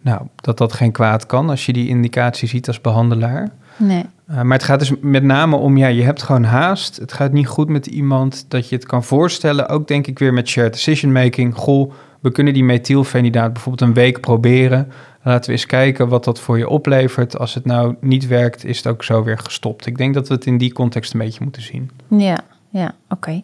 nou, 0.03 0.21
dat 0.35 0.57
dat 0.57 0.73
geen 0.73 0.91
kwaad 0.91 1.25
kan 1.25 1.49
als 1.49 1.65
je 1.65 1.73
die 1.73 1.87
indicatie 1.87 2.47
ziet 2.47 2.67
als 2.67 2.81
behandelaar. 2.81 3.49
Nee. 3.77 4.05
Uh, 4.31 4.41
maar 4.41 4.57
het 4.57 4.65
gaat 4.65 4.79
dus 4.79 4.91
met 5.01 5.23
name 5.23 5.55
om, 5.55 5.77
ja, 5.77 5.87
je 5.87 6.03
hebt 6.03 6.23
gewoon 6.23 6.43
haast. 6.43 6.95
Het 6.95 7.13
gaat 7.13 7.31
niet 7.31 7.47
goed 7.47 7.69
met 7.69 7.85
iemand 7.85 8.45
dat 8.47 8.69
je 8.69 8.75
het 8.75 8.85
kan 8.85 9.03
voorstellen. 9.03 9.69
Ook 9.69 9.87
denk 9.87 10.07
ik 10.07 10.19
weer 10.19 10.33
met 10.33 10.47
shared 10.47 10.73
decision 10.73 11.11
making. 11.11 11.55
Goh, 11.55 11.91
we 12.19 12.31
kunnen 12.31 12.53
die 12.53 12.63
methylfenidaat 12.63 13.53
bijvoorbeeld 13.53 13.89
een 13.89 13.95
week 13.95 14.19
proberen. 14.19 14.91
Laten 15.23 15.45
we 15.45 15.51
eens 15.51 15.65
kijken 15.65 16.07
wat 16.07 16.23
dat 16.23 16.39
voor 16.39 16.57
je 16.57 16.69
oplevert. 16.69 17.37
Als 17.37 17.53
het 17.53 17.65
nou 17.65 17.95
niet 17.99 18.27
werkt, 18.27 18.65
is 18.65 18.77
het 18.77 18.87
ook 18.87 19.03
zo 19.03 19.23
weer 19.23 19.37
gestopt. 19.37 19.85
Ik 19.85 19.97
denk 19.97 20.13
dat 20.13 20.27
we 20.27 20.33
het 20.33 20.45
in 20.45 20.57
die 20.57 20.73
context 20.73 21.13
een 21.13 21.19
beetje 21.19 21.43
moeten 21.43 21.61
zien. 21.61 21.91
Ja, 22.07 22.39
ja, 22.73 22.91
oké. 23.09 23.41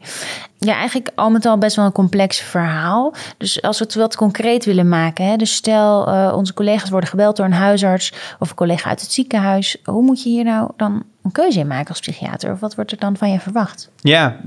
Ja, 0.57 0.73
eigenlijk 0.73 1.11
al 1.15 1.29
met 1.29 1.45
al 1.45 1.57
best 1.57 1.75
wel 1.75 1.85
een 1.85 1.91
complex 1.91 2.39
verhaal. 2.39 3.13
Dus 3.37 3.61
als 3.61 3.79
we 3.79 3.83
het 3.83 3.95
wat 3.95 4.15
concreet 4.15 4.65
willen 4.65 4.89
maken, 4.89 5.25
hè, 5.25 5.35
dus 5.35 5.55
stel 5.55 6.09
uh, 6.09 6.33
onze 6.35 6.53
collega's 6.53 6.89
worden 6.89 7.09
gebeld 7.09 7.35
door 7.35 7.45
een 7.45 7.53
huisarts 7.53 8.13
of 8.39 8.49
een 8.49 8.55
collega 8.55 8.89
uit 8.89 9.01
het 9.01 9.11
ziekenhuis, 9.11 9.77
hoe 9.83 10.03
moet 10.03 10.23
je 10.23 10.29
hier 10.29 10.43
nou 10.43 10.71
dan 10.77 11.03
een 11.23 11.31
keuze 11.31 11.59
in 11.59 11.67
maken 11.67 11.89
als 11.89 11.99
psychiater? 11.99 12.51
Of 12.51 12.59
wat 12.59 12.75
wordt 12.75 12.91
er 12.91 12.97
dan 12.97 13.17
van 13.17 13.31
je 13.31 13.39
verwacht? 13.39 13.89
Ja, 13.95 14.37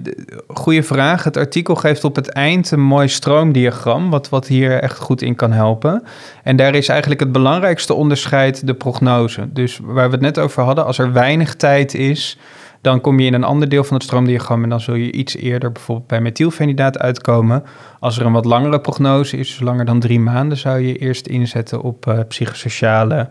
goede 0.48 0.82
vraag. 0.82 1.24
Het 1.24 1.36
artikel 1.36 1.74
geeft 1.74 2.04
op 2.04 2.16
het 2.16 2.28
eind 2.28 2.70
een 2.70 2.80
mooi 2.80 3.08
stroomdiagram, 3.08 4.10
wat, 4.10 4.28
wat 4.28 4.46
hier 4.46 4.82
echt 4.82 4.98
goed 4.98 5.22
in 5.22 5.34
kan 5.34 5.52
helpen. 5.52 6.02
En 6.42 6.56
daar 6.56 6.74
is 6.74 6.88
eigenlijk 6.88 7.20
het 7.20 7.32
belangrijkste 7.32 7.94
onderscheid 7.94 8.66
de 8.66 8.74
prognose. 8.74 9.52
Dus 9.52 9.78
waar 9.82 10.06
we 10.06 10.12
het 10.12 10.24
net 10.24 10.38
over 10.38 10.62
hadden, 10.62 10.86
als 10.86 10.98
er 10.98 11.12
weinig 11.12 11.54
tijd 11.54 11.94
is 11.94 12.38
dan 12.82 13.00
kom 13.00 13.20
je 13.20 13.26
in 13.26 13.34
een 13.34 13.44
ander 13.44 13.68
deel 13.68 13.84
van 13.84 13.94
het 13.96 14.04
stroomdiagram 14.04 14.62
en 14.62 14.68
dan 14.68 14.80
zul 14.80 14.94
je 14.94 15.12
iets 15.12 15.36
eerder 15.36 15.72
bijvoorbeeld 15.72 16.08
bij 16.08 16.20
methylfenidaat 16.20 16.98
uitkomen. 16.98 17.62
Als 18.00 18.18
er 18.18 18.26
een 18.26 18.32
wat 18.32 18.44
langere 18.44 18.80
prognose 18.80 19.36
is, 19.36 19.48
dus 19.48 19.60
langer 19.60 19.84
dan 19.84 20.00
drie 20.00 20.20
maanden, 20.20 20.58
zou 20.58 20.80
je 20.80 20.96
eerst 20.96 21.26
inzetten 21.26 21.82
op 21.82 22.06
uh, 22.06 22.18
psychosociale 22.28 23.28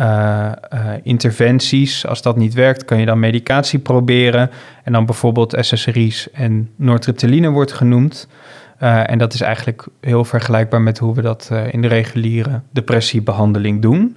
uh, 0.00 0.50
uh, 0.74 0.80
interventies. 1.02 2.06
Als 2.06 2.22
dat 2.22 2.36
niet 2.36 2.54
werkt, 2.54 2.84
kan 2.84 3.00
je 3.00 3.06
dan 3.06 3.18
medicatie 3.18 3.78
proberen. 3.78 4.50
En 4.84 4.92
dan 4.92 5.06
bijvoorbeeld 5.06 5.56
SSRI's 5.60 6.30
en 6.32 6.70
nortriptyline 6.76 7.48
wordt 7.48 7.72
genoemd. 7.72 8.28
en 8.78 9.18
dat 9.18 9.34
is 9.34 9.40
eigenlijk 9.40 9.86
heel 10.00 10.24
vergelijkbaar 10.24 10.82
met 10.82 10.98
hoe 10.98 11.14
we 11.14 11.22
dat 11.22 11.50
in 11.70 11.82
de 11.82 11.88
reguliere 11.88 12.60
depressiebehandeling 12.70 13.82
doen. 13.82 14.16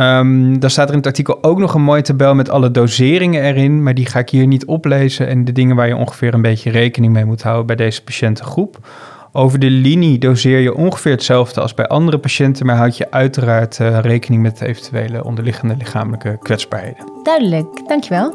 Um, 0.00 0.60
dan 0.60 0.70
staat 0.70 0.86
er 0.86 0.92
in 0.92 0.98
het 0.98 1.06
artikel 1.06 1.42
ook 1.42 1.58
nog 1.58 1.74
een 1.74 1.82
mooie 1.82 2.02
tabel 2.02 2.34
met 2.34 2.50
alle 2.50 2.70
doseringen 2.70 3.42
erin, 3.42 3.82
maar 3.82 3.94
die 3.94 4.06
ga 4.06 4.18
ik 4.18 4.30
hier 4.30 4.46
niet 4.46 4.64
oplezen. 4.66 5.28
En 5.28 5.44
de 5.44 5.52
dingen 5.52 5.76
waar 5.76 5.88
je 5.88 5.96
ongeveer 5.96 6.34
een 6.34 6.42
beetje 6.42 6.70
rekening 6.70 7.12
mee 7.12 7.24
moet 7.24 7.42
houden 7.42 7.66
bij 7.66 7.76
deze 7.76 8.04
patiëntengroep. 8.04 8.78
Over 9.32 9.58
de 9.58 9.70
linie 9.70 10.18
doseer 10.18 10.58
je 10.58 10.74
ongeveer 10.74 11.12
hetzelfde 11.12 11.60
als 11.60 11.74
bij 11.74 11.86
andere 11.86 12.18
patiënten, 12.18 12.66
maar 12.66 12.76
houd 12.76 12.96
je 12.96 13.10
uiteraard 13.10 13.78
uh, 13.78 13.98
rekening 14.00 14.42
met 14.42 14.60
eventuele 14.60 15.24
onderliggende 15.24 15.76
lichamelijke 15.76 16.38
kwetsbaarheden. 16.42 17.12
Duidelijk, 17.22 17.88
dankjewel. 17.88 18.34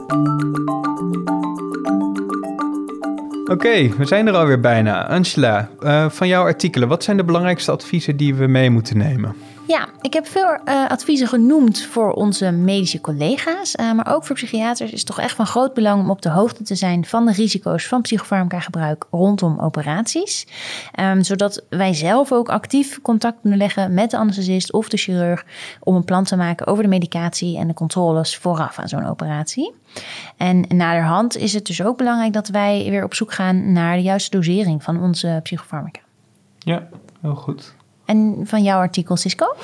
Oké, 3.45 3.89
we 3.97 4.06
zijn 4.06 4.28
er 4.28 4.34
alweer 4.34 4.60
bijna. 4.60 5.08
Angela, 5.08 5.69
uh, 5.80 6.10
van 6.10 6.28
jouw 6.28 6.43
artikelen, 6.43 6.88
wat 6.88 7.04
zijn 7.04 7.17
de 7.17 7.23
belangrijkste 7.23 7.71
adviezen 7.71 8.17
die 8.17 8.36
we 8.36 8.47
mee 8.47 8.69
moeten 8.69 8.97
nemen? 8.97 9.36
Ja, 9.67 9.88
ik 10.02 10.13
heb 10.13 10.28
veel 10.28 10.58
uh, 10.65 10.89
adviezen 10.89 11.28
genoemd 11.28 11.82
voor 11.82 12.12
onze 12.12 12.52
medische 12.52 13.02
collega's. 13.02 13.76
Uh, 13.80 13.93
maar 13.93 14.15
ook 14.15 14.26
voor 14.26 14.36
psychiaters 14.36 14.91
is 14.91 14.99
het 14.99 15.08
toch 15.08 15.19
echt 15.19 15.36
van 15.36 15.45
groot 15.45 15.73
belang 15.73 16.02
om 16.02 16.10
op 16.10 16.21
de 16.21 16.30
hoogte 16.30 16.63
te 16.63 16.76
zijn 16.76 17.06
van 17.06 17.26
de 17.26 17.32
risico's 17.32 17.88
van 17.88 18.02
psychofarmaca 18.02 18.60
gebruik 18.60 19.06
rondom 19.12 19.60
operaties. 19.60 20.47
Um, 20.99 21.23
zodat 21.23 21.65
wij 21.69 21.93
zelf 21.93 22.32
ook 22.32 22.49
actief 22.49 23.02
contact 23.02 23.38
kunnen 23.41 23.60
leggen 23.60 23.93
met 23.93 24.12
de 24.12 24.17
anesthesist 24.17 24.73
of 24.73 24.89
de 24.89 24.97
chirurg 24.97 25.45
om 25.80 25.95
een 25.95 26.06
plan 26.06 26.23
te 26.23 26.36
maken 26.36 26.67
over 26.67 26.84
de 26.84 26.89
medicatie 26.89 27.58
en 27.58 27.67
de 27.67 27.73
controles 27.73 28.38
vooraf 28.38 28.80
aan 28.80 28.89
zo'n 28.89 29.06
operatie. 29.06 29.73
En 30.38 30.65
naderhand 30.67 31.38
is 31.38 31.54
het 31.54 31.65
dus 31.65 31.84
ook 31.84 31.97
belangrijk 31.97 32.34
dat 32.34 32.47
wij 32.47 32.86
weer 32.89 33.04
op 33.04 33.13
zoek 33.13 33.34
gaan 33.34 33.71
naar 33.71 33.95
de 33.95 34.02
juiste 34.02 34.38
dosering 34.38 34.84
van 34.84 35.02
onze 35.02 35.39
psychofarmaca. 35.43 35.99
Ja, 36.60 36.88
heel 37.21 37.36
goed. 37.36 37.73
En 38.06 38.42
van 38.44 38.63
jouw 38.63 38.80
artikel, 38.80 39.16
Cisco? 39.16 39.56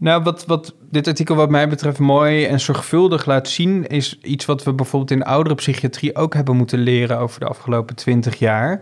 Nou, 0.00 0.22
wat, 0.22 0.46
wat 0.46 0.74
dit 0.90 1.06
artikel 1.06 1.34
wat 1.34 1.50
mij 1.50 1.68
betreft 1.68 1.98
mooi 1.98 2.44
en 2.44 2.60
zorgvuldig 2.60 3.26
laat 3.26 3.48
zien... 3.48 3.86
is 3.86 4.18
iets 4.22 4.44
wat 4.44 4.64
we 4.64 4.72
bijvoorbeeld 4.72 5.10
in 5.10 5.18
de 5.18 5.24
oudere 5.24 5.54
psychiatrie 5.54 6.16
ook 6.16 6.34
hebben 6.34 6.56
moeten 6.56 6.78
leren... 6.78 7.18
over 7.18 7.40
de 7.40 7.46
afgelopen 7.46 7.96
twintig 7.96 8.38
jaar. 8.38 8.80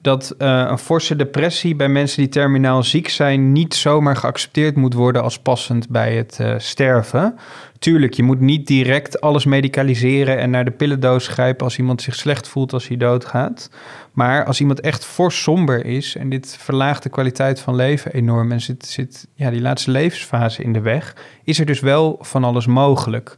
Dat 0.00 0.34
uh, 0.38 0.66
een 0.68 0.78
forse 0.78 1.16
depressie 1.16 1.76
bij 1.76 1.88
mensen 1.88 2.22
die 2.22 2.28
terminaal 2.28 2.82
ziek 2.82 3.08
zijn... 3.08 3.52
niet 3.52 3.74
zomaar 3.74 4.16
geaccepteerd 4.16 4.76
moet 4.76 4.94
worden 4.94 5.22
als 5.22 5.38
passend 5.38 5.88
bij 5.88 6.16
het 6.16 6.38
uh, 6.40 6.54
sterven. 6.58 7.38
Tuurlijk, 7.78 8.14
je 8.14 8.22
moet 8.22 8.40
niet 8.40 8.66
direct 8.66 9.20
alles 9.20 9.44
medicaliseren... 9.44 10.38
en 10.38 10.50
naar 10.50 10.64
de 10.64 10.70
pillendoos 10.70 11.28
grijpen 11.28 11.64
als 11.64 11.78
iemand 11.78 12.02
zich 12.02 12.14
slecht 12.14 12.48
voelt 12.48 12.72
als 12.72 12.88
hij 12.88 12.96
doodgaat. 12.96 13.70
Maar 14.12 14.44
als 14.44 14.60
iemand 14.60 14.80
echt 14.80 15.04
fors 15.04 15.42
somber 15.42 15.84
is... 15.84 16.16
en 16.16 16.28
dit 16.28 16.56
verlaagt 16.58 17.02
de 17.02 17.08
kwaliteit 17.08 17.60
van 17.60 17.74
leven 17.74 18.12
enorm... 18.12 18.52
en 18.52 18.60
zit, 18.60 18.86
zit 18.86 19.26
ja, 19.34 19.50
die 19.50 19.60
laatste 19.60 19.90
levensfase 19.90 20.62
in 20.62 20.72
de 20.72 20.80
weg 20.80 21.16
is 21.44 21.58
er 21.58 21.66
dus 21.66 21.80
wel 21.80 22.18
van 22.20 22.44
alles 22.44 22.66
mogelijk. 22.66 23.36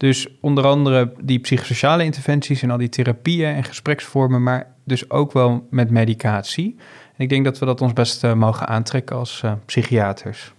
Dus 0.00 0.26
onder 0.40 0.66
andere 0.66 1.12
die 1.20 1.38
psychosociale 1.38 2.04
interventies 2.04 2.62
en 2.62 2.70
al 2.70 2.78
die 2.78 2.88
therapieën 2.88 3.54
en 3.54 3.64
gespreksvormen, 3.64 4.42
maar 4.42 4.66
dus 4.84 5.10
ook 5.10 5.32
wel 5.32 5.66
met 5.70 5.90
medicatie. 5.90 6.76
En 7.16 7.24
ik 7.24 7.28
denk 7.28 7.44
dat 7.44 7.58
we 7.58 7.66
dat 7.66 7.80
ons 7.80 7.92
best 7.92 8.24
uh, 8.24 8.32
mogen 8.32 8.66
aantrekken 8.66 9.16
als 9.16 9.42
uh, 9.44 9.52
psychiaters. 9.66 10.52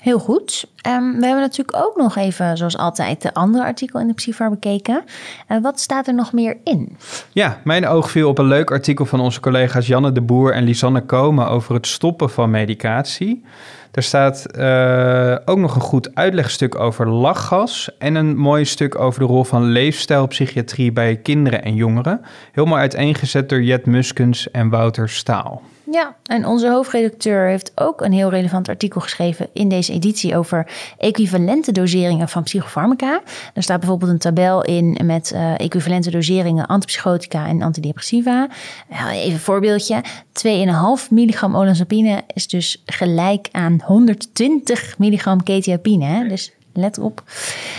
Heel 0.00 0.18
goed. 0.18 0.66
Um, 0.88 1.20
we 1.20 1.26
hebben 1.26 1.42
natuurlijk 1.42 1.76
ook 1.76 1.96
nog 1.96 2.16
even, 2.16 2.56
zoals 2.56 2.76
altijd, 2.76 3.22
de 3.22 3.34
andere 3.34 3.64
artikel 3.64 4.00
in 4.00 4.06
de 4.06 4.14
Psyfar 4.14 4.50
bekeken. 4.50 5.04
Uh, 5.48 5.62
wat 5.62 5.80
staat 5.80 6.06
er 6.06 6.14
nog 6.14 6.32
meer 6.32 6.56
in? 6.64 6.96
Ja, 7.32 7.60
mijn 7.64 7.86
oog 7.86 8.10
viel 8.10 8.28
op 8.28 8.38
een 8.38 8.46
leuk 8.46 8.70
artikel 8.70 9.06
van 9.06 9.20
onze 9.20 9.40
collega's 9.40 9.86
Janne 9.86 10.12
de 10.12 10.20
Boer 10.20 10.52
en 10.52 10.64
Lisanne 10.64 11.00
Komen 11.00 11.48
over 11.48 11.74
het 11.74 11.86
stoppen 11.86 12.30
van 12.30 12.50
medicatie. 12.50 13.44
Er 13.96 14.02
staat 14.02 14.46
uh, 14.58 15.36
ook 15.44 15.58
nog 15.58 15.74
een 15.74 15.80
goed 15.80 16.14
uitlegstuk 16.14 16.78
over 16.78 17.08
lachgas 17.08 17.90
en 17.98 18.14
een 18.14 18.36
mooi 18.36 18.64
stuk 18.64 18.98
over 18.98 19.20
de 19.20 19.26
rol 19.26 19.44
van 19.44 19.64
leefstijlpsychiatrie 19.64 20.92
bij 20.92 21.16
kinderen 21.16 21.62
en 21.62 21.74
jongeren. 21.74 22.20
Helemaal 22.52 22.78
uiteengezet 22.78 23.48
door 23.48 23.62
Jet 23.62 23.86
Muskens 23.86 24.50
en 24.50 24.68
Wouter 24.68 25.08
Staal. 25.08 25.62
Ja, 25.90 26.16
en 26.24 26.46
onze 26.46 26.68
hoofdredacteur 26.68 27.48
heeft 27.48 27.72
ook 27.74 28.00
een 28.00 28.12
heel 28.12 28.30
relevant 28.30 28.68
artikel 28.68 29.00
geschreven 29.00 29.48
in 29.52 29.68
deze 29.68 29.92
editie 29.92 30.36
over 30.36 30.66
equivalente 30.98 31.72
doseringen 31.72 32.28
van 32.28 32.42
psychofarmaca. 32.42 33.22
Er 33.54 33.62
staat 33.62 33.80
bijvoorbeeld 33.80 34.10
een 34.10 34.18
tabel 34.18 34.64
in 34.64 34.98
met 35.04 35.32
uh, 35.34 35.60
equivalente 35.60 36.10
doseringen 36.10 36.66
antipsychotica 36.66 37.46
en 37.46 37.62
antidepressiva. 37.62 38.48
even 39.10 39.32
een 39.32 39.38
voorbeeldje. 39.38 40.04
2,5 41.04 41.10
milligram 41.10 41.56
olanzapine 41.56 42.22
is 42.34 42.48
dus 42.48 42.82
gelijk 42.86 43.48
aan 43.52 43.80
120 43.84 44.98
milligram 44.98 45.42
ketiapine. 45.42 46.28
Dus 46.28 46.52
let 46.72 46.98
op 46.98 47.22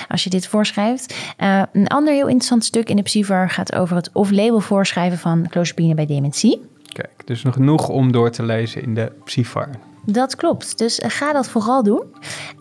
als 0.07 0.23
je 0.23 0.29
dit 0.29 0.47
voorschrijft. 0.47 1.15
Uh, 1.39 1.61
een 1.73 1.87
ander 1.87 2.13
heel 2.13 2.27
interessant 2.27 2.65
stuk 2.65 2.89
in 2.89 2.95
de 2.95 3.01
Psyvar 3.01 3.49
gaat 3.49 3.75
over 3.75 3.95
het 3.95 4.09
off-label 4.13 4.59
voorschrijven 4.59 5.17
van 5.17 5.47
clozapine 5.49 5.93
bij 5.95 6.05
dementie. 6.05 6.61
Kijk, 6.97 7.21
dus 7.25 7.43
nog 7.43 7.53
genoeg 7.53 7.89
om 7.89 8.11
door 8.11 8.29
te 8.29 8.43
lezen 8.43 8.81
in 8.81 8.93
de 8.93 9.11
Psyfar. 9.23 9.69
Dat 10.05 10.35
klopt, 10.35 10.77
dus 10.77 11.01
ga 11.03 11.33
dat 11.33 11.49
vooral 11.49 11.83
doen. 11.83 12.03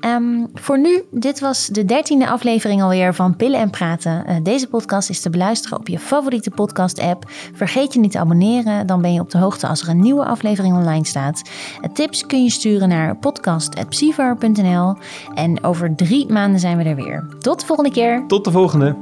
Um, 0.00 0.48
voor 0.54 0.78
nu, 0.78 1.02
dit 1.10 1.40
was 1.40 1.66
de 1.66 1.84
dertiende 1.84 2.28
aflevering 2.28 2.82
alweer 2.82 3.14
van 3.14 3.36
Pillen 3.36 3.60
en 3.60 3.70
Praten. 3.70 4.24
Uh, 4.28 4.36
deze 4.42 4.68
podcast 4.68 5.10
is 5.10 5.20
te 5.20 5.30
beluisteren 5.30 5.78
op 5.78 5.88
je 5.88 5.98
favoriete 5.98 6.50
podcast-app. 6.50 7.24
Vergeet 7.52 7.92
je 7.92 8.00
niet 8.00 8.10
te 8.10 8.18
abonneren, 8.18 8.86
dan 8.86 9.00
ben 9.00 9.12
je 9.12 9.20
op 9.20 9.30
de 9.30 9.38
hoogte 9.38 9.66
als 9.66 9.82
er 9.82 9.88
een 9.88 10.00
nieuwe 10.00 10.24
aflevering 10.24 10.76
online 10.76 11.06
staat. 11.06 11.42
Uh, 11.82 11.92
tips 11.92 12.26
kun 12.26 12.42
je 12.42 12.50
sturen 12.50 12.88
naar 12.88 13.16
podcast.psyvar.nl 13.16 14.96
en 15.34 15.64
over 15.64 15.94
drie 15.94 16.32
maanden 16.32 16.60
zijn 16.60 16.76
we 16.76 16.84
er 16.84 16.96
weer. 16.96 17.28
Tot 17.38 17.60
de 17.60 17.66
volgende 17.66 17.90
keer. 17.90 18.24
Tot 18.26 18.44
de 18.44 18.50
volgende. 18.50 18.96